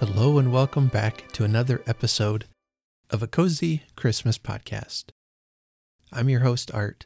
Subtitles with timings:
[0.00, 2.46] Hello, and welcome back to another episode
[3.10, 5.10] of a Cozy Christmas podcast.
[6.10, 7.04] I'm your host, Art,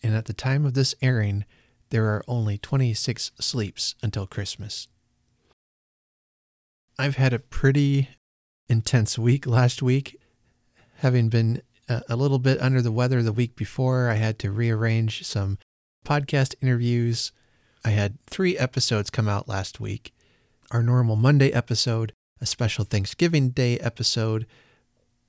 [0.00, 1.44] and at the time of this airing,
[1.90, 4.86] there are only 26 sleeps until Christmas.
[6.96, 8.10] I've had a pretty
[8.68, 10.20] intense week last week,
[10.98, 14.08] having been a little bit under the weather the week before.
[14.08, 15.58] I had to rearrange some
[16.06, 17.32] podcast interviews.
[17.84, 20.12] I had three episodes come out last week
[20.70, 24.46] our normal Monday episode, a special Thanksgiving Day episode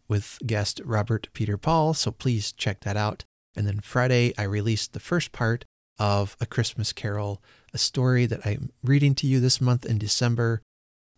[0.07, 1.93] with guest Robert Peter Paul.
[1.93, 3.23] So please check that out.
[3.55, 5.65] And then Friday, I released the first part
[5.97, 7.41] of A Christmas Carol,
[7.73, 10.61] a story that I'm reading to you this month in December.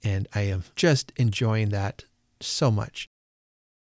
[0.04, 2.06] And I am just enjoying that
[2.40, 3.08] so much.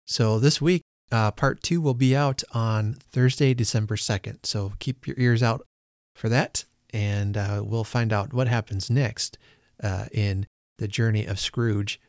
[0.07, 4.45] So this week, uh, part two will be out on Thursday, December 2nd.
[4.45, 5.65] So keep your ears out
[6.15, 6.65] for that.
[6.93, 9.39] And uh, we'll find out what happens next
[9.83, 10.47] uh, in
[10.79, 12.01] the journey of Scrooge.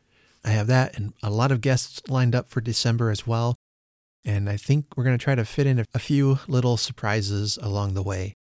[0.44, 3.56] I have that and a lot of guests lined up for December as well.
[4.24, 7.94] And I think we're going to try to fit in a few little surprises along
[7.94, 8.34] the way.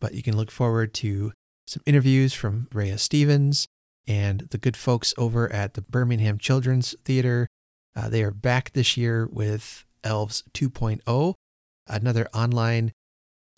[0.00, 1.32] But you can look forward to
[1.66, 3.66] some interviews from Rhea Stevens
[4.06, 7.46] and the good folks over at the Birmingham Children's Theater.
[7.94, 11.34] Uh, they are back this year with Elves 2.0,
[11.86, 12.92] another online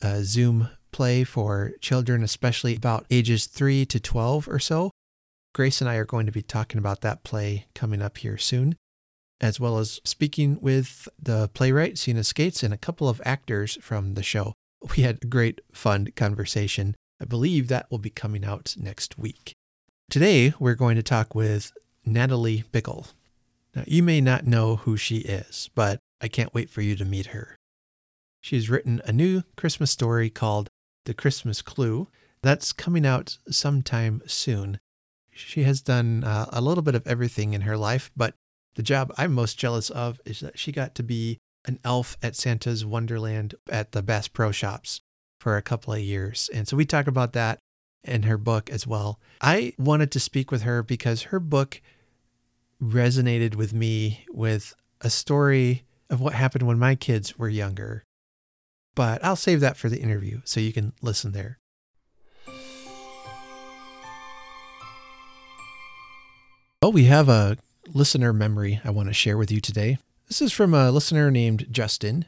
[0.03, 4.93] uh, Zoom play for children, especially about ages 3 to 12 or so.
[5.53, 8.77] Grace and I are going to be talking about that play coming up here soon,
[9.41, 14.15] as well as speaking with the playwright, Sina Skates, and a couple of actors from
[14.15, 14.55] the show.
[14.97, 16.95] We had a great, fun conversation.
[17.21, 19.53] I believe that will be coming out next week.
[20.09, 21.73] Today, we're going to talk with
[22.05, 23.09] Natalie Bickel.
[23.75, 27.05] Now, you may not know who she is, but I can't wait for you to
[27.05, 27.57] meet her.
[28.41, 30.69] She's written a new Christmas story called
[31.05, 32.09] the Christmas Clue.
[32.43, 34.79] That's coming out sometime soon.
[35.31, 38.35] She has done uh, a little bit of everything in her life, but
[38.75, 42.37] the job I'm most jealous of is that she got to be an elf at
[42.37, 45.01] Santa's Wonderland at the Bass Pro Shops
[45.41, 46.51] for a couple of years.
[46.53, 47.59] And so we talk about that
[48.03, 49.19] in her book as well.
[49.41, 51.81] I wanted to speak with her because her book
[52.83, 58.05] resonated with me with a story of what happened when my kids were younger
[58.95, 61.59] but I'll save that for the interview so you can listen there.
[66.83, 67.57] Well, we have a
[67.93, 69.99] listener memory I want to share with you today.
[70.29, 72.27] This is from a listener named Justin.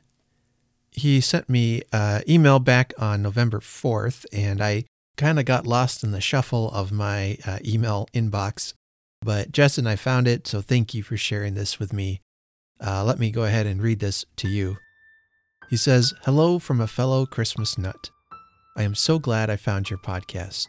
[0.91, 4.85] He sent me an email back on November 4th, and I
[5.17, 8.73] kind of got lost in the shuffle of my uh, email inbox.
[9.21, 12.21] But Justin, I found it, so thank you for sharing this with me.
[12.81, 14.79] Uh, let me go ahead and read this to you.
[15.69, 18.11] He says, Hello from a fellow Christmas nut.
[18.77, 20.69] I am so glad I found your podcast.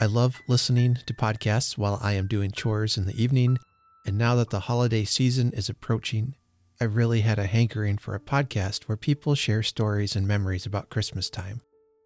[0.00, 3.58] I love listening to podcasts while I am doing chores in the evening,
[4.06, 6.36] and now that the holiday season is approaching,
[6.80, 10.90] I really had a hankering for a podcast where people share stories and memories about
[10.90, 11.60] Christmas time.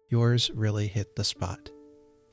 [0.09, 1.69] Yours really hit the spot.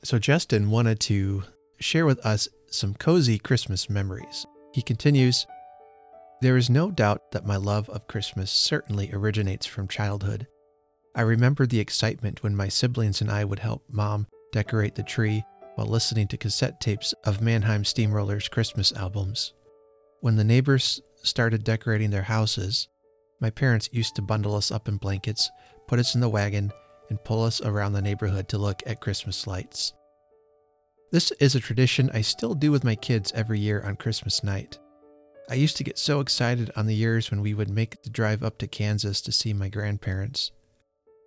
[0.03, 1.43] So, Justin wanted to
[1.79, 4.47] share with us some cozy Christmas memories.
[4.73, 5.45] He continues,
[6.41, 10.47] there is no doubt that my love of Christmas certainly originates from childhood.
[11.15, 15.43] I remember the excitement when my siblings and I would help Mom decorate the tree
[15.75, 19.53] while listening to cassette tapes of Mannheim Steamrollers Christmas albums.
[20.19, 22.87] When the neighbors started decorating their houses,
[23.39, 25.49] my parents used to bundle us up in blankets,
[25.87, 26.71] put us in the wagon,
[27.09, 29.93] and pull us around the neighborhood to look at Christmas lights.
[31.11, 34.79] This is a tradition I still do with my kids every year on Christmas night.
[35.47, 38.41] I used to get so excited on the years when we would make the drive
[38.41, 40.51] up to Kansas to see my grandparents.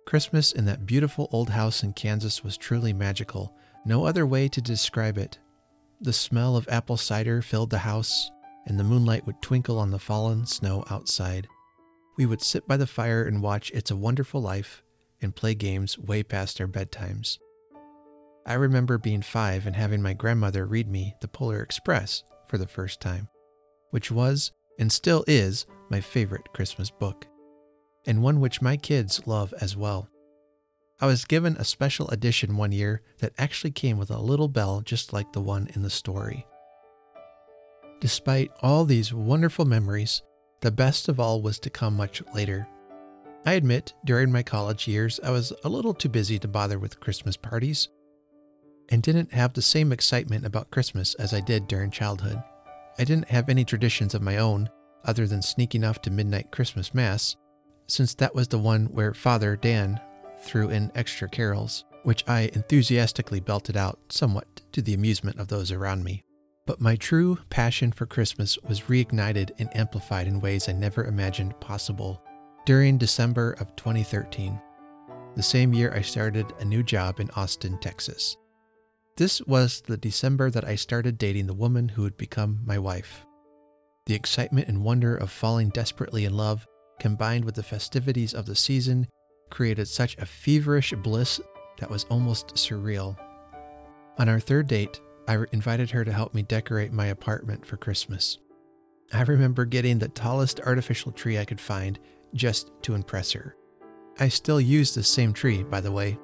[0.05, 4.61] Christmas in that beautiful old house in Kansas was truly magical, no other way to
[4.61, 5.39] describe it.
[6.01, 8.29] The smell of apple cider filled the house,
[8.65, 11.47] and the moonlight would twinkle on the fallen snow outside.
[12.17, 14.83] We would sit by the fire and watch It's a Wonderful Life
[15.21, 17.37] and play games way past our bedtimes.
[18.45, 22.67] I remember being five and having my grandmother read me The Polar Express for the
[22.67, 23.29] first time
[23.91, 27.27] which was and still is my favorite Christmas book,
[28.05, 30.09] and one which my kids love as well.
[31.01, 34.81] I was given a special edition one year that actually came with a little bell
[34.81, 36.45] just like the one in the story.
[38.01, 40.21] Despite all these wonderful memories,
[40.61, 42.67] the best of all was to come much later.
[43.45, 46.99] I admit, during my college years, I was a little too busy to bother with
[46.99, 47.87] Christmas parties
[48.89, 52.43] and didn't have the same excitement about Christmas as I did during childhood.
[52.99, 54.69] I didn't have any traditions of my own
[55.05, 57.37] other than sneaking off to midnight Christmas Mass,
[57.87, 60.01] since that was the one where Father Dan
[60.41, 65.71] threw in extra carols, which I enthusiastically belted out somewhat to the amusement of those
[65.71, 66.23] around me.
[66.65, 71.59] But my true passion for Christmas was reignited and amplified in ways I never imagined
[71.61, 72.21] possible
[72.65, 74.61] during December of 2013.
[75.35, 78.35] The same year, I started a new job in Austin, Texas.
[79.19, 83.25] This was the December that I started dating the woman who would become my wife.
[84.05, 86.65] The excitement and wonder of falling desperately in love,
[87.01, 89.09] combined with the festivities of the season,
[89.49, 91.41] created such a feverish bliss
[91.79, 93.17] that was almost surreal.
[94.19, 98.37] On our third date, I invited her to help me decorate my apartment for Christmas.
[99.11, 101.99] I remember getting the tallest artificial tree I could find
[102.33, 103.57] just to impress her.
[104.17, 106.17] I still use the same tree, by the way.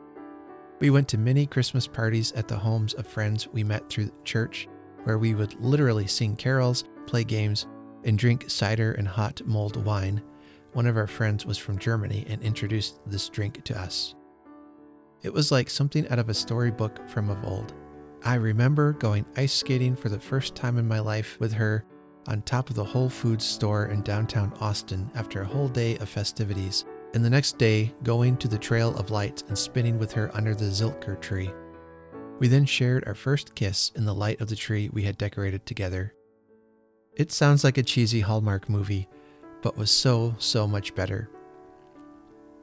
[0.80, 4.68] We went to many Christmas parties at the homes of friends we met through church,
[5.06, 7.68] where we would literally sing carols, play games,
[8.04, 10.22] and drink cider and hot mulled wine.
[10.74, 14.16] One of our friends was from Germany and introduced this drink to us.
[15.24, 17.74] It was like something out of a storybook from of old.
[18.24, 21.86] I remember going ice skating for the first time in my life with her
[22.28, 26.10] on top of the Whole Foods store in downtown Austin after a whole day of
[26.10, 26.86] festivities
[27.16, 30.54] and the next day going to the Trail of Lights and spinning with her under
[30.54, 31.50] the Zilker tree.
[32.40, 35.66] We then shared our first kiss in the light of the tree we had decorated
[35.66, 36.14] together.
[37.14, 39.08] It sounds like a cheesy Hallmark movie,
[39.62, 41.30] but was so, so much better.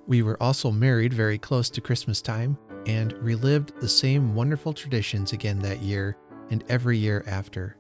[0.07, 5.33] We were also married very close to Christmas time and relived the same wonderful traditions
[5.33, 6.19] again that year
[6.51, 7.79] and every year after.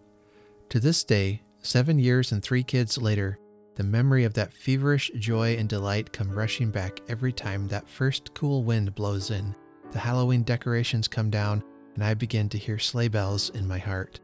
[0.71, 3.39] To this day, seven years and three kids later,
[3.75, 8.35] the memory of that feverish joy and delight come rushing back every time that first
[8.35, 9.55] cool wind blows in,
[9.93, 11.63] the Halloween decorations come down,
[11.95, 14.21] and I begin to hear sleigh bells in my heart.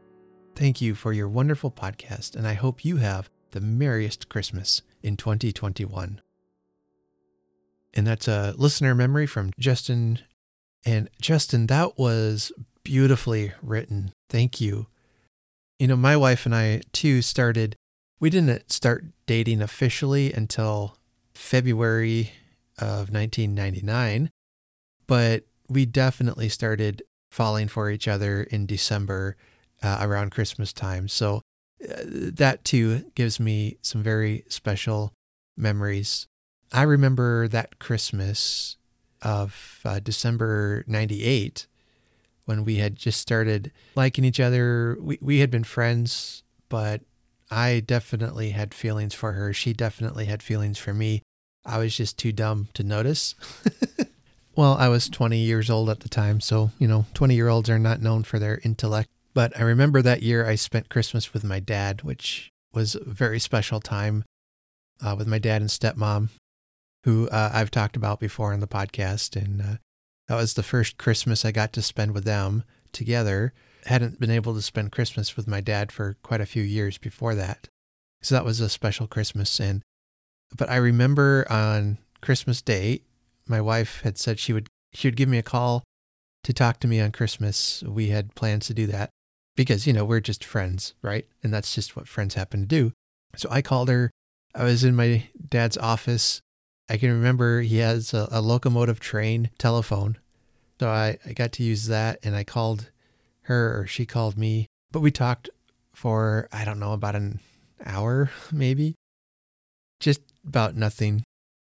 [0.55, 5.17] Thank you for your wonderful podcast, and I hope you have the merriest Christmas in
[5.17, 6.21] 2021.
[7.93, 10.19] And that's a listener memory from Justin.
[10.85, 12.51] And Justin, that was
[12.83, 14.11] beautifully written.
[14.29, 14.87] Thank you.
[15.79, 17.75] You know, my wife and I too started
[18.19, 20.97] we didn't start dating officially until
[21.33, 22.31] February
[22.77, 24.29] of 1999,
[25.07, 27.01] but we definitely started
[27.31, 29.37] falling for each other in December
[29.81, 31.07] uh, around Christmas time.
[31.07, 31.41] So
[31.83, 35.13] uh, that too gives me some very special
[35.55, 36.27] memories.
[36.71, 38.77] I remember that Christmas
[39.21, 41.67] of uh, December 98
[42.45, 44.97] when we had just started liking each other.
[44.99, 47.01] We, we had been friends, but
[47.51, 49.53] I definitely had feelings for her.
[49.53, 51.23] She definitely had feelings for me.
[51.65, 53.35] I was just too dumb to notice.
[54.55, 57.69] well, I was 20 years old at the time, so, you know, 20 year olds
[57.69, 59.09] are not known for their intellect.
[59.33, 63.39] But I remember that year I spent Christmas with my dad, which was a very
[63.39, 64.23] special time
[65.01, 66.29] uh, with my dad and stepmom,
[67.03, 69.35] who uh, I've talked about before on the podcast.
[69.35, 69.75] And uh,
[70.27, 73.53] that was the first Christmas I got to spend with them together
[73.85, 77.35] hadn't been able to spend Christmas with my dad for quite a few years before
[77.35, 77.69] that.
[78.21, 79.59] So that was a special Christmas.
[79.59, 79.81] And,
[80.57, 83.03] but I remember on Christmas Day,
[83.47, 85.83] my wife had said she would, she would give me a call
[86.43, 87.83] to talk to me on Christmas.
[87.83, 89.09] We had plans to do that
[89.55, 91.27] because, you know, we're just friends, right?
[91.43, 92.91] And that's just what friends happen to do.
[93.35, 94.11] So I called her.
[94.55, 96.41] I was in my dad's office.
[96.89, 100.17] I can remember he has a, a locomotive train telephone.
[100.79, 102.89] So I, I got to use that and I called
[103.49, 104.67] her or she called me.
[104.91, 105.49] But we talked
[105.93, 107.39] for, I don't know, about an
[107.85, 108.95] hour maybe.
[109.99, 111.23] Just about nothing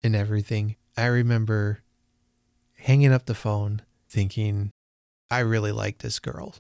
[0.04, 0.75] and everything.
[0.96, 1.80] I remember
[2.75, 4.70] hanging up the phone thinking,
[5.32, 6.56] I really like this girl.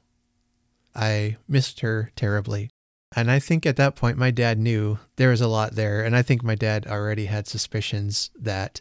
[0.95, 2.69] I missed her terribly.
[3.15, 6.03] And I think at that point, my dad knew there was a lot there.
[6.03, 8.79] And I think my dad already had suspicions that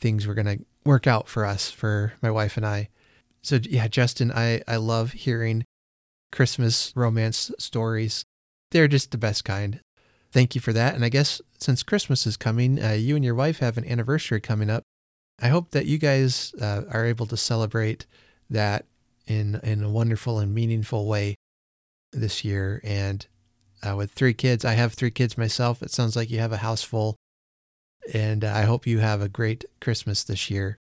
[0.00, 2.90] things were going to work out for us, for my wife and I.
[3.44, 5.64] So yeah, Justin, I, I love hearing
[6.32, 8.24] Christmas romance stories.
[8.70, 9.80] They're just the best kind.
[10.32, 10.94] Thank you for that.
[10.94, 14.40] And I guess since Christmas is coming, uh, you and your wife have an anniversary
[14.40, 14.82] coming up.
[15.40, 18.06] I hope that you guys uh, are able to celebrate
[18.48, 18.86] that
[19.26, 21.34] in in a wonderful and meaningful way
[22.12, 22.80] this year.
[22.82, 23.26] And
[23.82, 25.82] uh, with three kids, I have three kids myself.
[25.82, 27.16] It sounds like you have a house full,
[28.12, 30.78] and I hope you have a great Christmas this year.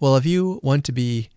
[0.00, 1.30] Well, if you want to be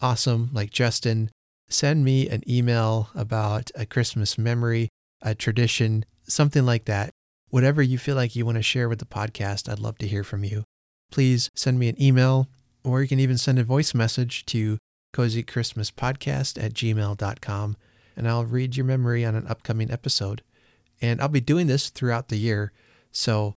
[0.00, 1.30] awesome like Justin,
[1.68, 4.88] send me an email about a Christmas memory,
[5.22, 7.10] a tradition, something like that.
[7.50, 10.24] Whatever you feel like you want to share with the podcast, I'd love to hear
[10.24, 10.64] from you.
[11.10, 12.48] Please send me an email,
[12.84, 14.78] or you can even send a voice message to
[15.14, 17.76] cozychristmaspodcast at gmail.com,
[18.16, 20.42] and I'll read your memory on an upcoming episode.
[21.00, 22.72] And I'll be doing this throughout the year.
[23.12, 23.54] So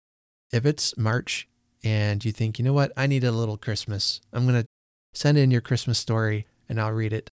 [0.52, 1.48] if it's March
[1.84, 4.68] and you think, you know what, I need a little Christmas, I'm going to
[5.14, 7.30] send in your Christmas story and I'll read it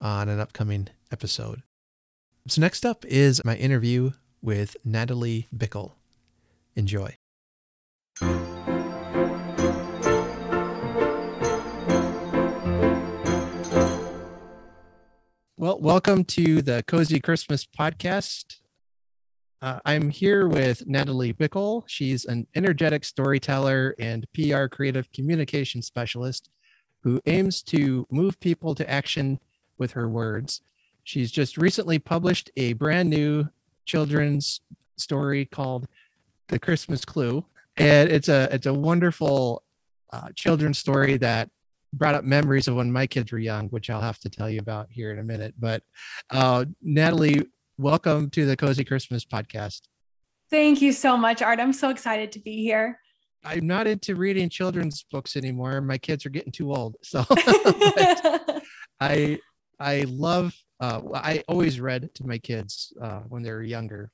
[0.00, 1.62] on an upcoming episode.
[2.48, 5.92] So, next up is my interview with Natalie Bickel.
[6.74, 7.16] Enjoy.
[15.58, 18.58] Well, welcome to the Cozy Christmas podcast.
[19.62, 21.82] Uh, I'm here with Natalie Bickel.
[21.86, 26.50] She's an energetic storyteller and PR creative communication specialist
[27.06, 29.38] who aims to move people to action
[29.78, 30.60] with her words.
[31.04, 33.48] She's just recently published a brand new
[33.84, 34.60] children's
[34.96, 35.86] story called
[36.48, 37.44] The Christmas Clue,
[37.76, 39.62] and it's a it's a wonderful
[40.12, 41.48] uh, children's story that
[41.92, 44.58] brought up memories of when my kids were young, which I'll have to tell you
[44.58, 45.54] about here in a minute.
[45.60, 45.84] But
[46.30, 47.46] uh, Natalie,
[47.78, 49.82] welcome to the Cozy Christmas podcast.
[50.50, 51.60] Thank you so much, Art.
[51.60, 52.98] I'm so excited to be here.
[53.46, 55.80] I'm not into reading children's books anymore.
[55.80, 57.24] My kids are getting too old, so
[59.00, 59.38] I
[59.78, 64.10] I love uh, I always read to my kids uh, when they were younger.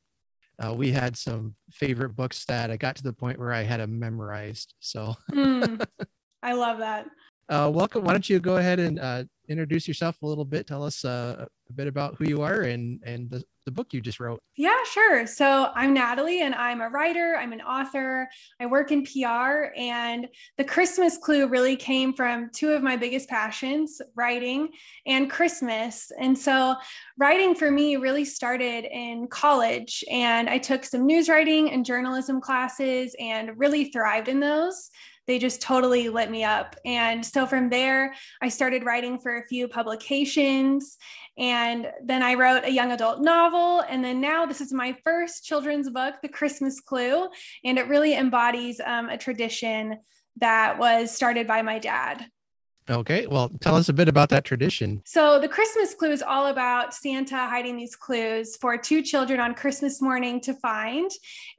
[0.62, 3.80] Uh, we had some favorite books that I got to the point where I had
[3.80, 4.74] them memorized.
[4.80, 5.82] So mm,
[6.42, 7.06] I love that.
[7.48, 8.04] Uh, welcome.
[8.04, 10.66] Why don't you go ahead and uh, introduce yourself a little bit?
[10.66, 14.00] Tell us uh, a bit about who you are and and the, the book you
[14.00, 14.40] just wrote.
[14.56, 15.26] Yeah, sure.
[15.26, 18.28] So I'm Natalie and I'm a writer, I'm an author,
[18.61, 19.73] I work in PR.
[19.76, 20.26] And
[20.59, 24.71] the Christmas clue really came from two of my biggest passions writing
[25.06, 26.11] and Christmas.
[26.18, 26.75] And so
[27.18, 30.02] writing for me really started in college.
[30.11, 34.90] And I took some news writing and journalism classes and really thrived in those
[35.26, 36.76] they just totally lit me up.
[36.84, 40.96] And so from there, I started writing for a few publications.
[41.38, 43.84] And then I wrote a young adult novel.
[43.88, 47.28] And then now this is my first children's book, The Christmas Clue.
[47.64, 49.98] And it really embodies um, a tradition
[50.36, 52.26] that was started by my dad.
[52.90, 55.02] Okay, well, tell us a bit about that tradition.
[55.04, 59.54] So, the Christmas clue is all about Santa hiding these clues for two children on
[59.54, 61.10] Christmas morning to find.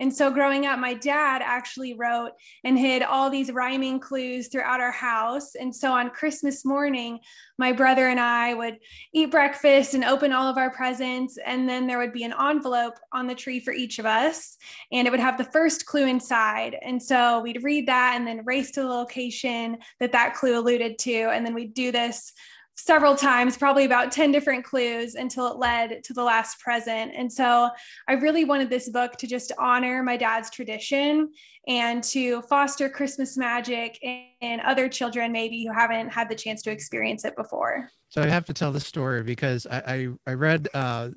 [0.02, 2.32] And so, growing up, my dad actually wrote
[2.66, 5.56] and hid all these rhyming clues throughout our house.
[5.56, 7.20] And so, on Christmas morning,
[7.58, 8.80] my brother and I would
[9.14, 11.38] eat breakfast and open all of our presents.
[11.46, 14.58] And then there would be an envelope on the tree for each of us,
[14.92, 16.76] and it would have the first clue inside.
[16.82, 20.98] And so, we'd read that and then race to the location that that clue alluded
[21.00, 22.34] to and then we'd do this
[22.76, 27.14] several times, probably about 10 different clues until it led to the last present.
[27.16, 27.70] And so
[28.08, 31.32] I really wanted this book to just honor my dad's tradition
[31.68, 36.72] and to foster Christmas magic in other children, maybe who haven't had the chance to
[36.72, 37.90] experience it before.
[38.10, 39.78] So I have to tell the story because I,
[40.26, 41.10] I, I read uh,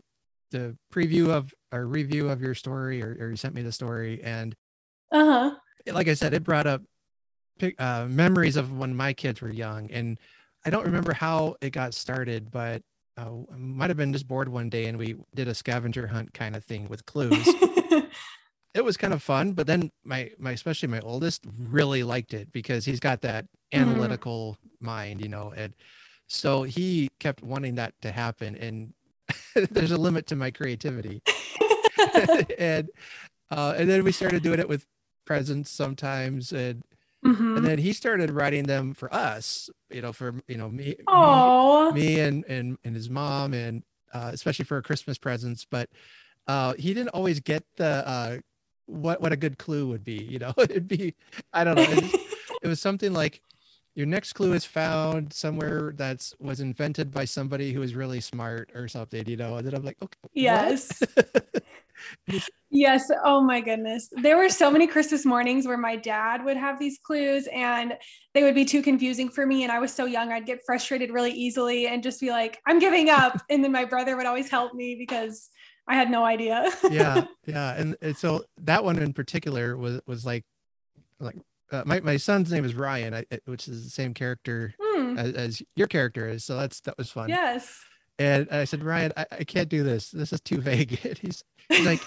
[0.50, 4.22] the preview of or review of your story, or, or you sent me the story.
[4.22, 4.54] And
[5.12, 5.54] uh-huh.
[5.92, 6.82] like I said, it brought up
[7.78, 10.18] uh, memories of when my kids were young, and
[10.66, 12.82] I don't remember how it got started, but
[13.16, 16.56] uh, might have been just bored one day and we did a scavenger hunt kind
[16.56, 17.46] of thing with clues.
[18.74, 22.50] it was kind of fun, but then my my especially my oldest really liked it
[22.50, 23.88] because he's got that mm-hmm.
[23.88, 24.86] analytical mm.
[24.86, 25.72] mind, you know, and
[26.26, 28.56] so he kept wanting that to happen.
[28.56, 28.92] And
[29.70, 31.22] there's a limit to my creativity.
[32.58, 32.90] and
[33.52, 34.84] uh, and then we started doing it with
[35.24, 36.82] presents sometimes and
[37.24, 37.56] Mm-hmm.
[37.56, 41.92] And then he started writing them for us, you know, for you know me, me,
[41.92, 43.82] me, and and and his mom, and
[44.12, 45.66] uh, especially for Christmas presents.
[45.68, 45.88] But
[46.46, 48.38] uh, he didn't always get the uh,
[48.86, 50.22] what what a good clue would be.
[50.22, 51.14] You know, it'd be
[51.52, 51.82] I don't know.
[51.82, 52.14] It was,
[52.62, 53.40] it was something like
[53.94, 58.70] your next clue is found somewhere that's was invented by somebody who is really smart
[58.74, 59.26] or something.
[59.26, 61.02] You know, and then I'm like, okay, yes.
[62.76, 63.10] yes.
[63.24, 64.08] Oh my goodness.
[64.12, 67.94] There were so many Christmas mornings where my dad would have these clues and
[68.34, 69.62] they would be too confusing for me.
[69.62, 72.78] And I was so young, I'd get frustrated really easily and just be like, I'm
[72.78, 73.40] giving up.
[73.50, 75.50] And then my brother would always help me because
[75.88, 76.68] I had no idea.
[76.90, 77.24] yeah.
[77.46, 77.74] Yeah.
[77.74, 80.44] And, and so that one in particular was, was like,
[81.20, 81.36] like,
[81.72, 85.16] uh, my, my son's name is Ryan, I, which is the same character hmm.
[85.16, 86.44] as, as your character is.
[86.44, 87.28] So that's, that was fun.
[87.28, 87.80] Yes.
[88.18, 90.10] And I said, Ryan, I, I can't do this.
[90.10, 90.98] This is too vague.
[91.04, 92.00] And he's, he's like,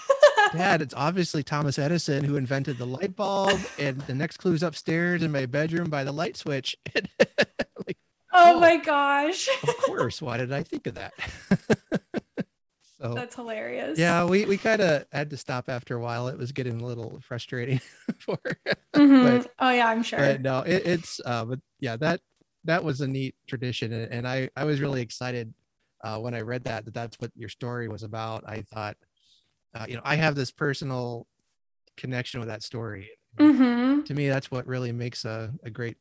[0.56, 3.58] Dad, it's obviously Thomas Edison who invented the light bulb.
[3.78, 6.76] And the next clue's upstairs in my bedroom by the light switch.
[6.94, 7.98] like,
[8.32, 9.48] oh, oh, my gosh.
[9.62, 10.20] of course.
[10.20, 11.12] Why did I think of that?
[13.00, 13.98] so that's hilarious.
[13.98, 16.28] Yeah, we, we kind of had to stop after a while.
[16.28, 17.80] It was getting a little frustrating
[18.18, 18.38] for
[18.94, 19.38] mm-hmm.
[19.38, 20.18] but, Oh yeah, I'm sure.
[20.18, 22.20] But no, it, it's uh but yeah, that
[22.64, 23.92] that was a neat tradition.
[23.92, 25.52] And, and I, I was really excited
[26.02, 28.44] uh, when I read that, that that's what your story was about.
[28.46, 28.96] I thought,
[29.74, 31.26] uh, you know, I have this personal
[31.96, 33.10] connection with that story.
[33.38, 34.02] Mm-hmm.
[34.02, 35.96] To me, that's what really makes a, a great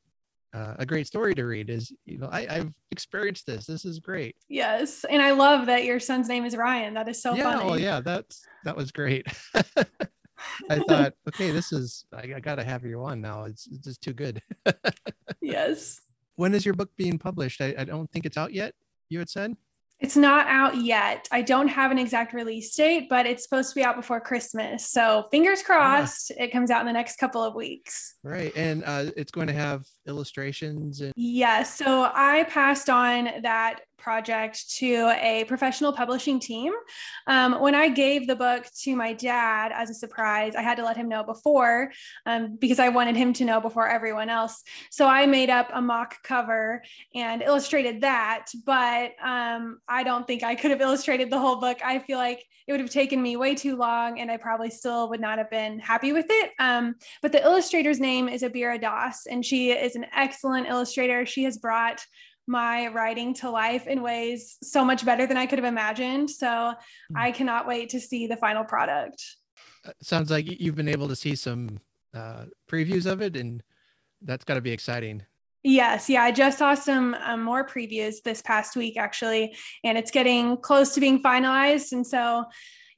[0.54, 1.70] uh, a great story to read.
[1.70, 3.66] Is you know I, I've experienced this.
[3.66, 4.36] This is great.
[4.48, 6.94] Yes, and I love that your son's name is Ryan.
[6.96, 7.70] That is so yeah, funny.
[7.70, 9.28] Oh yeah, that's that was great.
[10.70, 13.44] I thought, okay, this is I, I gotta have you on now.
[13.44, 14.42] It's, it's just too good.
[15.42, 16.02] yes.
[16.36, 17.62] When is your book being published?
[17.62, 18.74] I, I don't think it's out yet.
[19.10, 19.56] You had said.
[20.00, 21.28] It's not out yet.
[21.32, 24.90] I don't have an exact release date, but it's supposed to be out before Christmas.
[24.90, 26.44] So fingers crossed, yeah.
[26.44, 28.16] it comes out in the next couple of weeks.
[28.24, 31.12] Right, and uh, it's going to have illustrations and.
[31.16, 31.78] Yes.
[31.78, 36.74] So I passed on that project to a professional publishing team.
[37.28, 40.84] Um, when I gave the book to my dad as a surprise, I had to
[40.84, 41.92] let him know before
[42.26, 44.64] um, because I wanted him to know before everyone else.
[44.92, 46.82] So I made up a mock cover
[47.14, 48.48] and illustrated that.
[48.66, 51.80] But um, I don't think I could have illustrated the whole book.
[51.84, 55.10] I feel like it would have taken me way too long and I probably still
[55.10, 56.52] would not have been happy with it.
[56.60, 61.26] Um, but the illustrator's name is Abira Das, and she is an excellent illustrator.
[61.26, 62.06] She has brought
[62.50, 66.30] my writing to life in ways so much better than I could have imagined.
[66.30, 67.18] So mm-hmm.
[67.18, 69.24] I cannot wait to see the final product.
[69.86, 71.80] Uh, sounds like you've been able to see some
[72.14, 73.64] uh, previews of it, and
[74.24, 75.24] that's got to be exciting.
[75.64, 80.10] Yes, yeah, I just saw some um, more previews this past week actually, and it's
[80.10, 81.92] getting close to being finalized.
[81.92, 82.46] And so,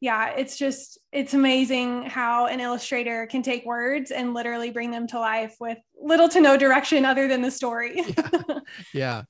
[0.02, 5.08] yeah, it's just it's amazing how an illustrator can take words and literally bring them
[5.08, 8.04] to life with little to no direction other than the story.
[8.36, 8.60] yeah.
[8.94, 9.24] yeah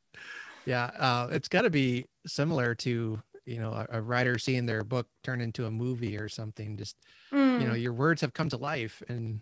[0.66, 4.84] yeah uh, it's got to be similar to you know a, a, writer seeing their
[4.84, 6.96] book turn into a movie or something just
[7.32, 7.60] mm.
[7.60, 7.82] you know mm.
[7.82, 9.42] your words have come to life and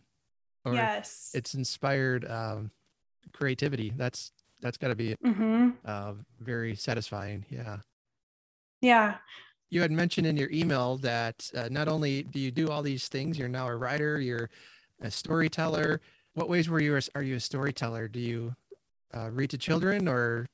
[0.72, 2.70] yes it's inspired um,
[3.34, 4.32] creativity that's
[4.62, 5.70] that's got to be mm-hmm.
[5.86, 7.78] uh, very satisfying yeah
[8.82, 9.16] yeah
[9.70, 13.08] you had mentioned in your email that uh, not only do you do all these
[13.08, 14.50] things you're now a writer you're
[15.02, 16.02] a storyteller
[16.34, 18.56] what ways were you are you a storyteller do you
[19.16, 20.46] uh, read to children or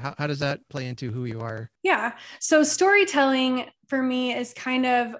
[0.00, 4.52] how, how does that play into who you are yeah so storytelling for me is
[4.54, 5.14] kind of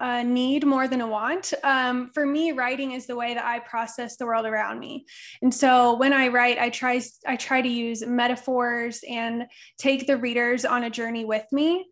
[0.00, 1.52] a need more than a want.
[1.64, 5.06] Um, for me, writing is the way that I process the world around me.
[5.42, 9.46] And so when I write, I try I try to use metaphors and
[9.76, 11.86] take the readers on a journey with me.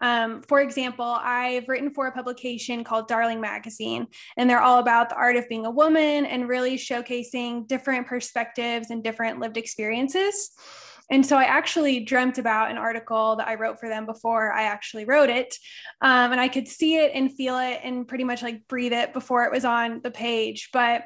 [0.00, 4.06] Um, for example, I've written for a publication called Darling Magazine,
[4.36, 8.90] and they're all about the art of being a woman and really showcasing different perspectives
[8.90, 10.50] and different lived experiences.
[11.10, 14.64] And so I actually dreamt about an article that I wrote for them before I
[14.64, 15.56] actually wrote it.
[16.00, 19.12] Um, and I could see it and feel it and pretty much like breathe it
[19.12, 20.70] before it was on the page.
[20.72, 21.04] But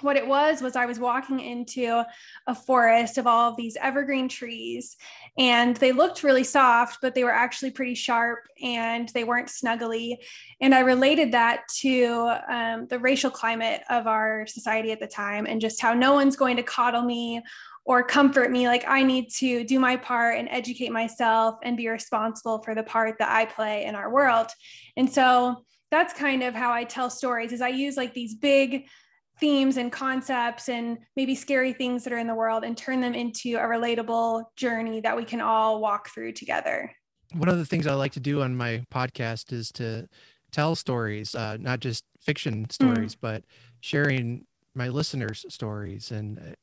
[0.00, 2.02] what it was was I was walking into
[2.46, 4.96] a forest of all of these evergreen trees,
[5.38, 10.16] and they looked really soft, but they were actually pretty sharp and they weren't snuggly.
[10.60, 15.46] And I related that to um, the racial climate of our society at the time
[15.46, 17.42] and just how no one's going to coddle me
[17.88, 21.88] or comfort me like i need to do my part and educate myself and be
[21.88, 24.48] responsible for the part that i play in our world
[24.96, 28.86] and so that's kind of how i tell stories is i use like these big
[29.40, 33.14] themes and concepts and maybe scary things that are in the world and turn them
[33.14, 36.90] into a relatable journey that we can all walk through together
[37.34, 40.06] one of the things i like to do on my podcast is to
[40.50, 43.18] tell stories uh, not just fiction stories mm.
[43.20, 43.44] but
[43.80, 46.56] sharing my listeners stories and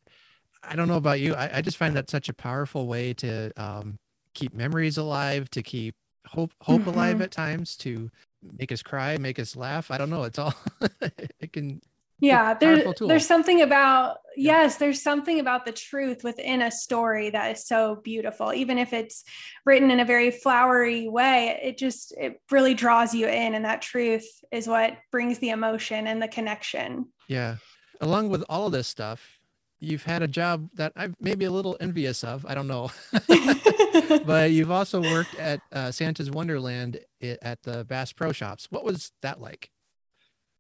[0.67, 1.33] I don't know about you.
[1.35, 3.97] I, I just find that such a powerful way to um,
[4.33, 5.95] keep memories alive, to keep
[6.27, 6.89] hope hope mm-hmm.
[6.89, 8.09] alive at times, to
[8.57, 9.91] make us cry, make us laugh.
[9.91, 10.23] I don't know.
[10.23, 10.53] It's all
[11.39, 11.81] it can.
[12.19, 14.61] Yeah, there's there's something about yeah.
[14.63, 18.53] yes, there's something about the truth within a story that is so beautiful.
[18.53, 19.25] Even if it's
[19.65, 23.81] written in a very flowery way, it just it really draws you in, and that
[23.81, 27.07] truth is what brings the emotion and the connection.
[27.27, 27.57] Yeah,
[27.99, 29.39] along with all of this stuff,
[29.79, 32.45] you've had a job that I'm maybe a little envious of.
[32.45, 32.91] I don't know.
[34.25, 36.99] but you've also worked at uh, Santa's Wonderland
[37.41, 38.67] at the Bass Pro Shops.
[38.69, 39.69] What was that like?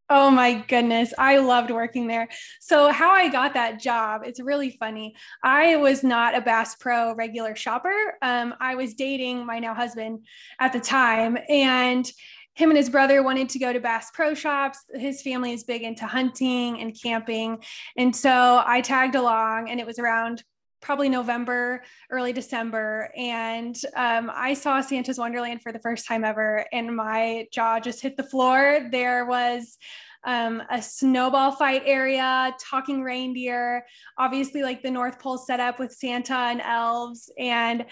[0.09, 1.13] Oh my goodness.
[1.17, 2.27] I loved working there.
[2.59, 5.15] So, how I got that job, it's really funny.
[5.43, 8.13] I was not a Bass Pro regular shopper.
[8.21, 10.25] Um, I was dating my now husband
[10.59, 11.39] at the time.
[11.49, 12.09] And
[12.53, 14.79] him and his brother wanted to go to Bass Pro Shops.
[14.93, 17.63] His family is big into hunting and camping.
[17.97, 20.43] And so I tagged along, and it was around
[20.85, 23.09] probably November, early December.
[23.17, 28.01] And um, I saw Santa's Wonderland for the first time ever, and my jaw just
[28.01, 28.87] hit the floor.
[28.91, 29.79] There was
[30.25, 33.83] um, a snowball fight area, talking reindeer,
[34.19, 37.31] obviously, like the North Pole set up with Santa and elves.
[37.39, 37.85] And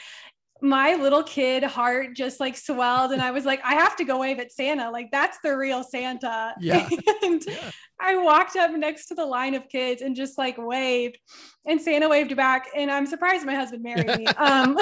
[0.64, 4.20] my little kid heart just like swelled and I was like, I have to go
[4.20, 4.90] wave at Santa.
[4.90, 6.56] Like that's the real Santa.
[6.58, 6.88] Yeah.
[7.24, 7.72] and Yeah.
[8.00, 11.18] I walked up next to the line of kids and just like waved
[11.66, 12.70] and Santa waved back.
[12.76, 14.26] And I'm surprised my husband married me.
[14.38, 14.78] Um,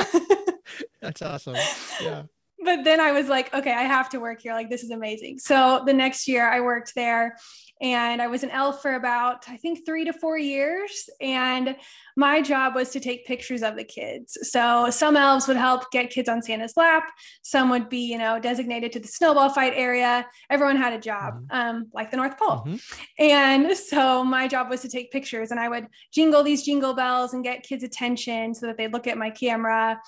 [1.02, 1.56] That's awesome.
[2.00, 2.24] Yeah.
[2.64, 4.54] But then I was like, okay, I have to work here.
[4.54, 5.40] Like, this is amazing.
[5.40, 7.36] So the next year I worked there
[7.82, 11.10] and I was an elf for about, I think, three to four years.
[11.20, 11.76] And
[12.16, 14.38] my job was to take pictures of the kids.
[14.44, 17.10] So some elves would help get kids on Santa's lap.
[17.42, 20.28] Some would be, you know, designated to the snowball fight area.
[20.52, 22.66] Everyone had a job, um, like the North Pole.
[22.68, 23.02] Mhm.
[23.18, 27.34] And so my job was to take pictures and I would jingle these jingle bells
[27.34, 30.00] and get kids' attention so that they'd look at my camera.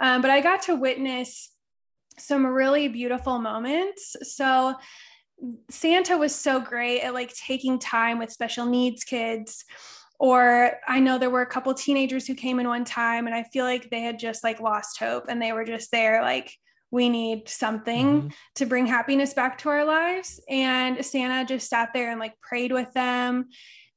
[0.00, 1.51] Um, but I got to witness
[2.18, 4.16] some really beautiful moments.
[4.22, 4.74] So
[5.70, 9.64] Santa was so great at like taking time with special needs kids.
[10.20, 13.42] Or I know there were a couple teenagers who came in one time and I
[13.42, 16.52] feel like they had just like lost hope and they were just there like,
[16.92, 18.32] we need something Mhm.
[18.56, 20.38] to bring happiness back to our lives.
[20.48, 23.48] And Santa just sat there and like prayed with them.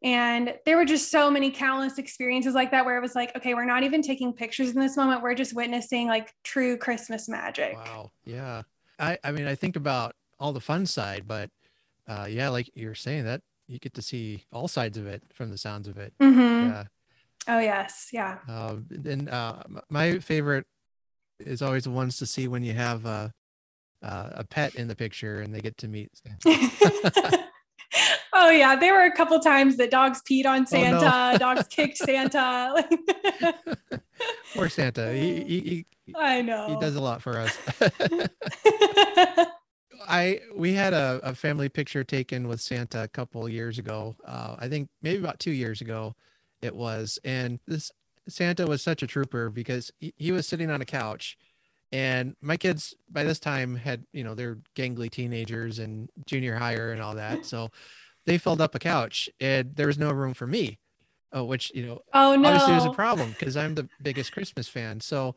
[0.06, 3.56] And there were just so many countless experiences like that where it was like, okay,
[3.56, 5.24] we're not even taking pictures in this moment.
[5.24, 7.74] We're just witnessing like true Christmas magic.
[7.74, 8.12] Wow.
[8.24, 8.62] Yeah.
[9.00, 11.50] I, I mean, I think about all the fun side, but
[12.08, 15.50] uh, yeah, like you're saying that you get to see all sides of it from
[15.50, 16.14] the sounds of it.
[16.22, 16.62] Mhm.
[16.62, 16.84] Yeah.
[17.48, 18.10] Oh, yes.
[18.14, 18.38] Yeah.
[18.48, 20.68] Uh, and uh, my favorite
[21.40, 23.30] is always the ones to see when you have uh,
[24.04, 26.12] uh, a pet in the picture and they get to meet.
[28.36, 28.76] oh, yeah.
[28.76, 31.00] There were a couple times that dogs peed on Oh, no.
[31.00, 32.88] Santa, dogs kicked Santa.
[34.56, 35.14] Poor Santa.
[35.14, 36.68] He, he, he, I know.
[36.68, 37.58] he does a lot for us.
[40.08, 44.16] I we had a, a family picture taken with Santa a couple years ago.
[44.26, 46.16] Uh, I think maybe about two years ago,
[46.62, 47.18] it was.
[47.24, 47.92] And this
[48.28, 51.38] Santa was such a trooper because he, he was sitting on a couch,
[51.92, 56.92] and my kids by this time had you know they're gangly teenagers and junior higher
[56.92, 57.70] and all that, so
[58.26, 60.80] they filled up a couch, and there was no room for me,
[61.36, 62.50] uh, which you know oh, no.
[62.50, 65.00] obviously was a problem because I'm the biggest Christmas fan.
[65.00, 65.36] So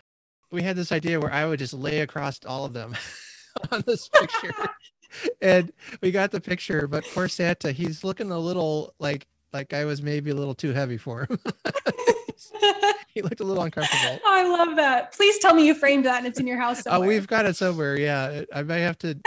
[0.51, 2.97] we had this idea where I would just lay across all of them
[3.71, 4.53] on this picture.
[5.43, 9.85] and we got the picture, but poor Santa, he's looking a little like like I
[9.85, 11.39] was maybe a little too heavy for him.
[13.15, 14.21] he looked a little uncomfortable.
[14.27, 15.13] I love that.
[15.13, 17.57] Please tell me you framed that and it's in your house Oh, we've got it
[17.57, 17.99] somewhere.
[17.99, 19.19] Yeah, I might have to.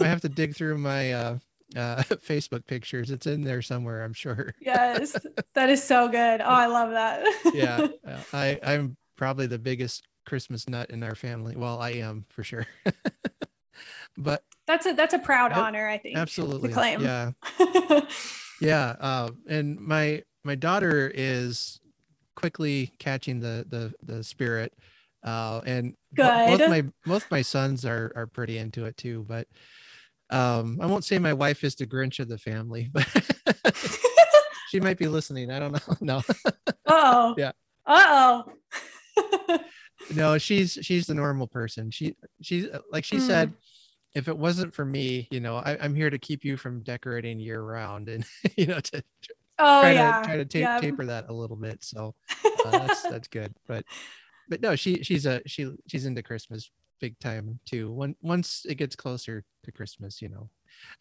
[0.00, 1.38] I have to dig through my uh,
[1.76, 3.10] uh, Facebook pictures.
[3.10, 4.54] It's in there somewhere, I'm sure.
[4.60, 5.16] yes,
[5.54, 6.40] that is so good.
[6.40, 7.24] Oh, I love that.
[7.54, 12.24] yeah uh, i i'm probably the biggest christmas nut in our family well i am
[12.28, 12.66] for sure
[14.18, 16.16] but that's a that's a proud Yep, honor, I think.
[16.18, 17.00] absolutely claim.
[17.00, 17.30] yeah
[18.60, 21.80] yeah uh, and my my daughter is
[22.36, 24.72] quickly catching the the the spirit
[25.24, 26.68] uh and bo- both Good.
[26.70, 29.48] my both my sons are are pretty into it too but
[30.30, 33.06] um i won't say my wife is the grinch of the family but
[34.70, 36.22] she might be listening i don't know no
[36.86, 37.34] oh.
[37.38, 37.52] Yeah.
[37.86, 38.44] Uh
[39.16, 39.58] oh.
[40.14, 43.26] no she's she's the normal person she she's like she Mm.
[43.26, 43.52] said
[44.14, 47.38] if it wasn't for me you know I, i'm here to keep you from decorating
[47.38, 48.24] year round and
[48.56, 49.02] you know to
[49.58, 50.20] oh try yeah.
[50.20, 50.80] to try to ta- Yep.
[50.82, 52.14] taper that a little bit so
[52.64, 53.84] uh, that's that's good but
[54.48, 58.74] but no she she's a she she's into christmas big time too when once it
[58.76, 60.48] gets closer to christmas you know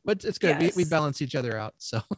[0.06, 2.02] but it's good we, we balance each other out so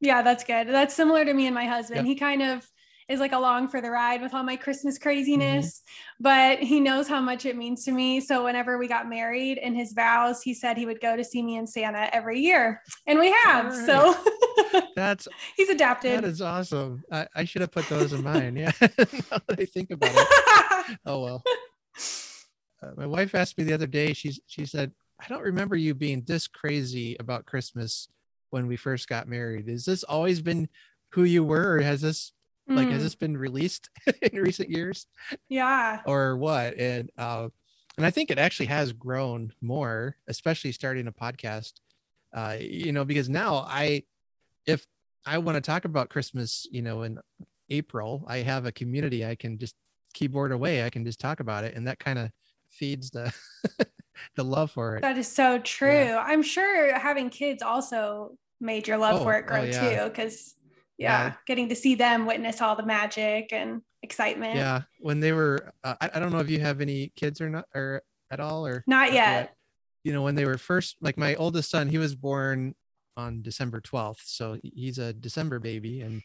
[0.00, 0.68] Yeah, that's good.
[0.68, 1.98] That's similar to me and my husband.
[2.00, 2.04] Yep.
[2.06, 2.66] He kind of
[3.08, 5.02] is like along for the ride with all my Christmas Mm-hmm.
[5.02, 5.82] craziness,
[6.20, 8.20] but he knows how much it means to me.
[8.20, 11.42] So whenever we got married in his vows, he said he would go to see
[11.42, 12.82] me and Santa every year.
[13.06, 13.66] And we have.
[13.66, 16.22] All So that's he's adapted.
[16.22, 19.64] that is awesome i, I should have put those in mine yeah now that i
[19.64, 21.42] think about it oh well
[22.96, 26.22] my wife asked me the other day she's she said i don't remember you being
[26.26, 28.08] this crazy about christmas
[28.50, 29.68] when we first got married.
[29.68, 30.68] Is this always been
[31.10, 32.30] who you were or has this
[32.68, 33.90] like has Mm, this been released
[34.22, 35.08] in recent years?
[35.48, 36.00] Yeah.
[36.06, 36.78] or what?
[36.78, 37.48] And uh
[37.96, 41.72] and i think it actually has grown more especially starting a podcast.
[42.32, 44.04] Uh you know because now i
[44.66, 44.86] if
[45.26, 47.18] i want to talk about christmas you know in
[47.70, 49.26] april i have a community.
[49.26, 49.74] I can just
[50.12, 50.84] keyboard away.
[50.84, 51.74] I can just talk about it.
[51.74, 52.30] And that kind of
[52.74, 53.32] feeds the
[54.36, 56.12] the love for it That is so true.
[56.14, 60.04] I'm sure having kids also made your love Oh, for it oh, grow yeah.
[60.06, 60.10] too.
[60.12, 60.54] Cause
[60.98, 61.32] yeah, Yeah.
[61.46, 64.54] getting to see them witness all the magic and excitement.
[64.56, 67.48] yeah when they were uh, I, I don't know if you have any kids or
[67.48, 69.54] not or at all or Not yet.
[70.04, 72.74] you know when they were first like my oldest son he was born
[73.16, 76.20] on december 12th so he's a december baby and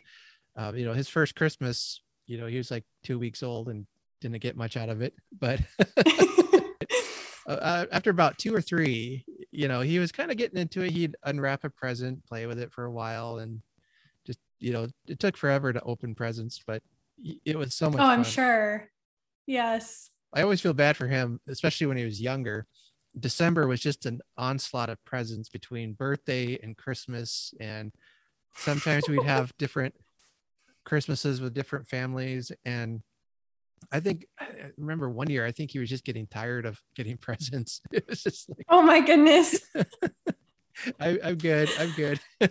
[0.58, 3.86] uh, you know his first christmas you know he was like two weeks old and
[4.22, 5.60] didn't get much out of it, but
[7.48, 10.92] uh, after about two or three, you know, he was kind of getting into it.
[10.92, 13.62] He'd unwrap a present, play with it for a while, and
[14.26, 16.84] just, you know, it took forever to open presents, but
[17.46, 18.00] it was so much.
[18.00, 18.32] Oh, I'm fun.
[18.32, 18.90] sure.
[19.48, 20.12] Yes.
[20.34, 22.68] I always feel bad for him, especially when he was younger.
[23.20, 27.92] December was just an onslaught of presents between birthday and Christmas, and
[28.56, 29.96] sometimes we'd have different
[30.86, 32.52] Christmases with different families.
[32.66, 33.02] And
[33.92, 37.18] I think I remember one year, I think he was just getting tired of getting
[37.22, 37.82] presents.
[37.92, 39.60] It was just like, oh my goodness.
[41.00, 41.70] I, am good.
[41.78, 42.20] I'm good.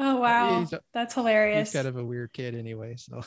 [0.00, 1.68] oh wow, he's, that's hilarious.
[1.68, 2.96] He's kind of a weird kid anyway.
[2.96, 3.20] So,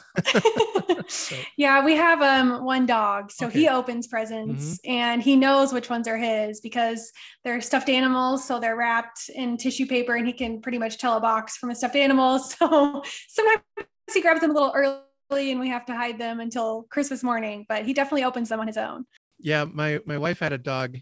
[1.08, 1.36] so.
[1.56, 3.60] yeah, we have um one dog, so okay.
[3.60, 4.92] he opens presents mm-hmm.
[4.92, 7.12] and he knows which ones are his because
[7.44, 11.16] they're stuffed animals, so they're wrapped in tissue paper, and he can pretty much tell
[11.16, 12.40] a box from a stuffed animal.
[12.40, 13.64] So sometimes
[14.12, 14.98] he grabs them a little early
[15.32, 18.68] and we have to hide them until Christmas morning, but he definitely opens them on
[18.68, 19.06] his own.
[19.40, 20.98] Yeah, my my wife had a dog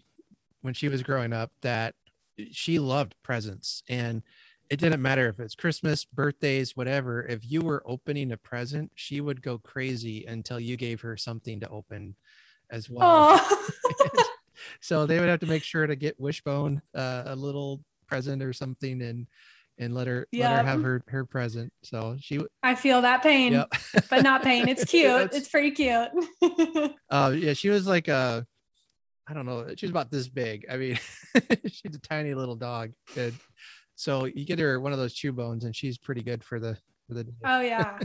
[0.60, 1.94] when she was growing up that
[2.52, 4.22] she loved presents and
[4.70, 7.22] it didn't matter if it's Christmas, birthdays, whatever.
[7.26, 11.58] If you were opening a present, she would go crazy until you gave her something
[11.60, 12.14] to open
[12.70, 13.40] as well.
[14.80, 18.52] so they would have to make sure to get Wishbone uh, a little present or
[18.52, 19.26] something and
[19.78, 20.50] and let her yep.
[20.50, 21.72] let her have her her present.
[21.82, 23.72] So she I feel that pain, yep.
[24.10, 24.68] but not pain.
[24.68, 25.32] It's cute.
[25.32, 26.08] it's pretty cute.
[27.10, 28.46] uh yeah, she was like a,
[29.26, 30.66] I don't know, she was about this big.
[30.70, 30.98] I mean,
[31.66, 32.92] she's a tiny little dog.
[33.16, 33.34] And
[33.94, 36.76] so you get her one of those chew bones and she's pretty good for the
[37.06, 37.32] for the day.
[37.44, 37.98] Oh yeah.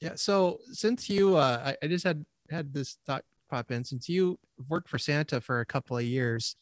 [0.00, 0.12] yeah.
[0.16, 4.38] So since you uh I, I just had had this thought pop in since you
[4.68, 6.56] worked for Santa for a couple of years.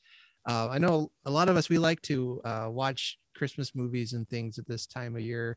[0.48, 4.28] Uh, I know a lot of us we like to uh, watch Christmas movies and
[4.28, 5.56] things at this time of year.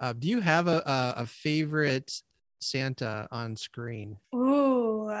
[0.00, 2.22] Uh, do you have a, a, a favorite
[2.60, 4.16] Santa on screen?
[4.34, 5.12] Ooh,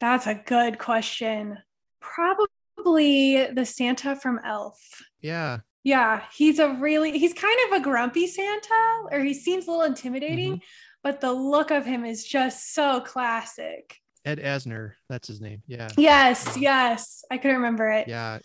[0.00, 1.58] that's a good question.
[2.00, 4.80] Probably the Santa from Elf.
[5.20, 5.58] Yeah.
[5.82, 9.84] Yeah, he's a really he's kind of a grumpy Santa, or he seems a little
[9.84, 10.64] intimidating, mm-hmm.
[11.02, 14.00] but the look of him is just so classic.
[14.24, 15.62] Ed Asner, that's his name.
[15.66, 15.90] Yeah.
[15.98, 17.22] Yes, yes.
[17.30, 18.08] I couldn't remember it.
[18.08, 18.38] Yeah.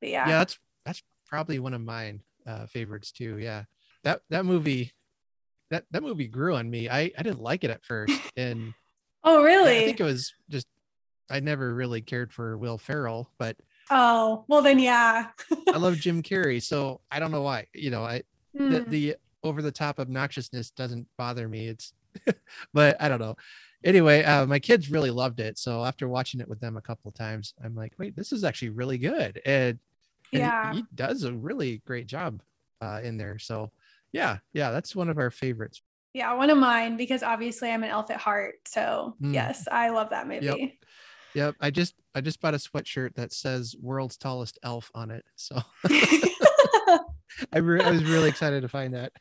[0.00, 0.26] But yeah.
[0.26, 3.38] Yeah, that's that's probably one of mine uh, favorites too.
[3.38, 3.64] Yeah,
[4.04, 4.92] that that movie,
[5.70, 6.88] that that movie grew on me.
[6.88, 8.72] I I didn't like it at first, and
[9.24, 9.78] oh really?
[9.78, 10.66] I think it was just
[11.30, 13.56] I never really cared for Will Ferrell, but
[13.90, 15.28] oh well then yeah.
[15.72, 17.66] I love Jim Carrey, so I don't know why.
[17.74, 18.22] You know, I
[18.58, 18.70] mm.
[18.70, 18.90] the, hmm.
[18.90, 21.68] the over the top obnoxiousness doesn't bother me.
[21.68, 21.92] It's
[22.72, 23.36] but I don't know.
[23.84, 25.58] Anyway, uh, my kids really loved it.
[25.58, 28.42] So after watching it with them a couple of times, I'm like, wait, this is
[28.42, 29.40] actually really good.
[29.44, 29.78] And
[30.36, 30.72] and yeah.
[30.72, 32.42] He, he, does a really great job
[32.80, 33.38] uh, in there.
[33.38, 33.70] So
[34.12, 35.82] yeah, yeah, that's one of our favorites.
[36.14, 38.54] Yeah, one of mine because obviously I'm an elf at heart.
[38.66, 39.34] So mm.
[39.34, 40.46] yes, I love that movie.
[40.46, 40.58] Yep.
[41.34, 41.54] yep.
[41.60, 45.24] I just I just bought a sweatshirt that says "World's Tallest Elf" on it.
[45.36, 45.60] So
[47.52, 49.12] I, re- I was really excited to find that.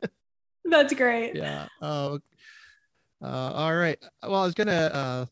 [0.64, 1.34] That's great.
[1.34, 1.66] Yeah.
[1.82, 2.20] Oh.
[3.20, 3.98] Uh, all right.
[4.22, 5.26] Well, I was gonna uh,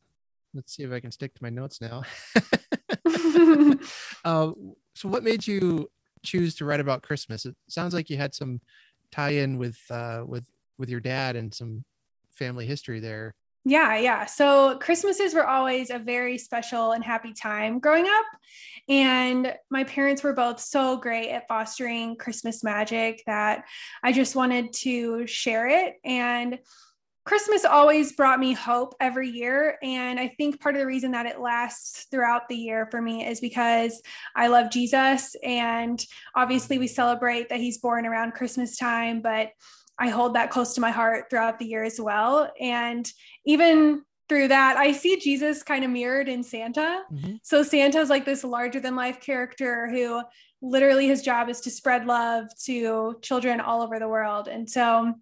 [0.54, 2.02] let's see if I can stick to my notes now.
[4.24, 4.50] uh,
[4.96, 5.90] so what made you
[6.24, 7.46] choose to write about Christmas?
[7.46, 8.60] It sounds like you had some
[9.12, 10.46] tie-in with uh, with
[10.78, 11.84] with your dad and some
[12.32, 13.34] family history there.
[13.68, 14.26] Yeah, yeah.
[14.26, 18.24] So Christmases were always a very special and happy time growing up.
[18.88, 23.64] And my parents were both so great at fostering Christmas magic that
[24.04, 25.94] I just wanted to share it.
[26.04, 26.60] And
[27.26, 29.78] Christmas always brought me hope every year.
[29.82, 33.26] And I think part of the reason that it lasts throughout the year for me
[33.26, 34.00] is because
[34.36, 35.34] I love Jesus.
[35.42, 36.02] And
[36.36, 39.50] obviously, we celebrate that he's born around Christmas time, but
[39.98, 42.48] I hold that close to my heart throughout the year as well.
[42.60, 43.10] And
[43.44, 47.02] even through that, I see Jesus kind of mirrored in Santa.
[47.12, 47.34] Mm-hmm.
[47.42, 50.22] So Santa is like this larger than life character who
[50.62, 54.48] literally his job is to spread love to children all over the world.
[54.48, 55.14] And so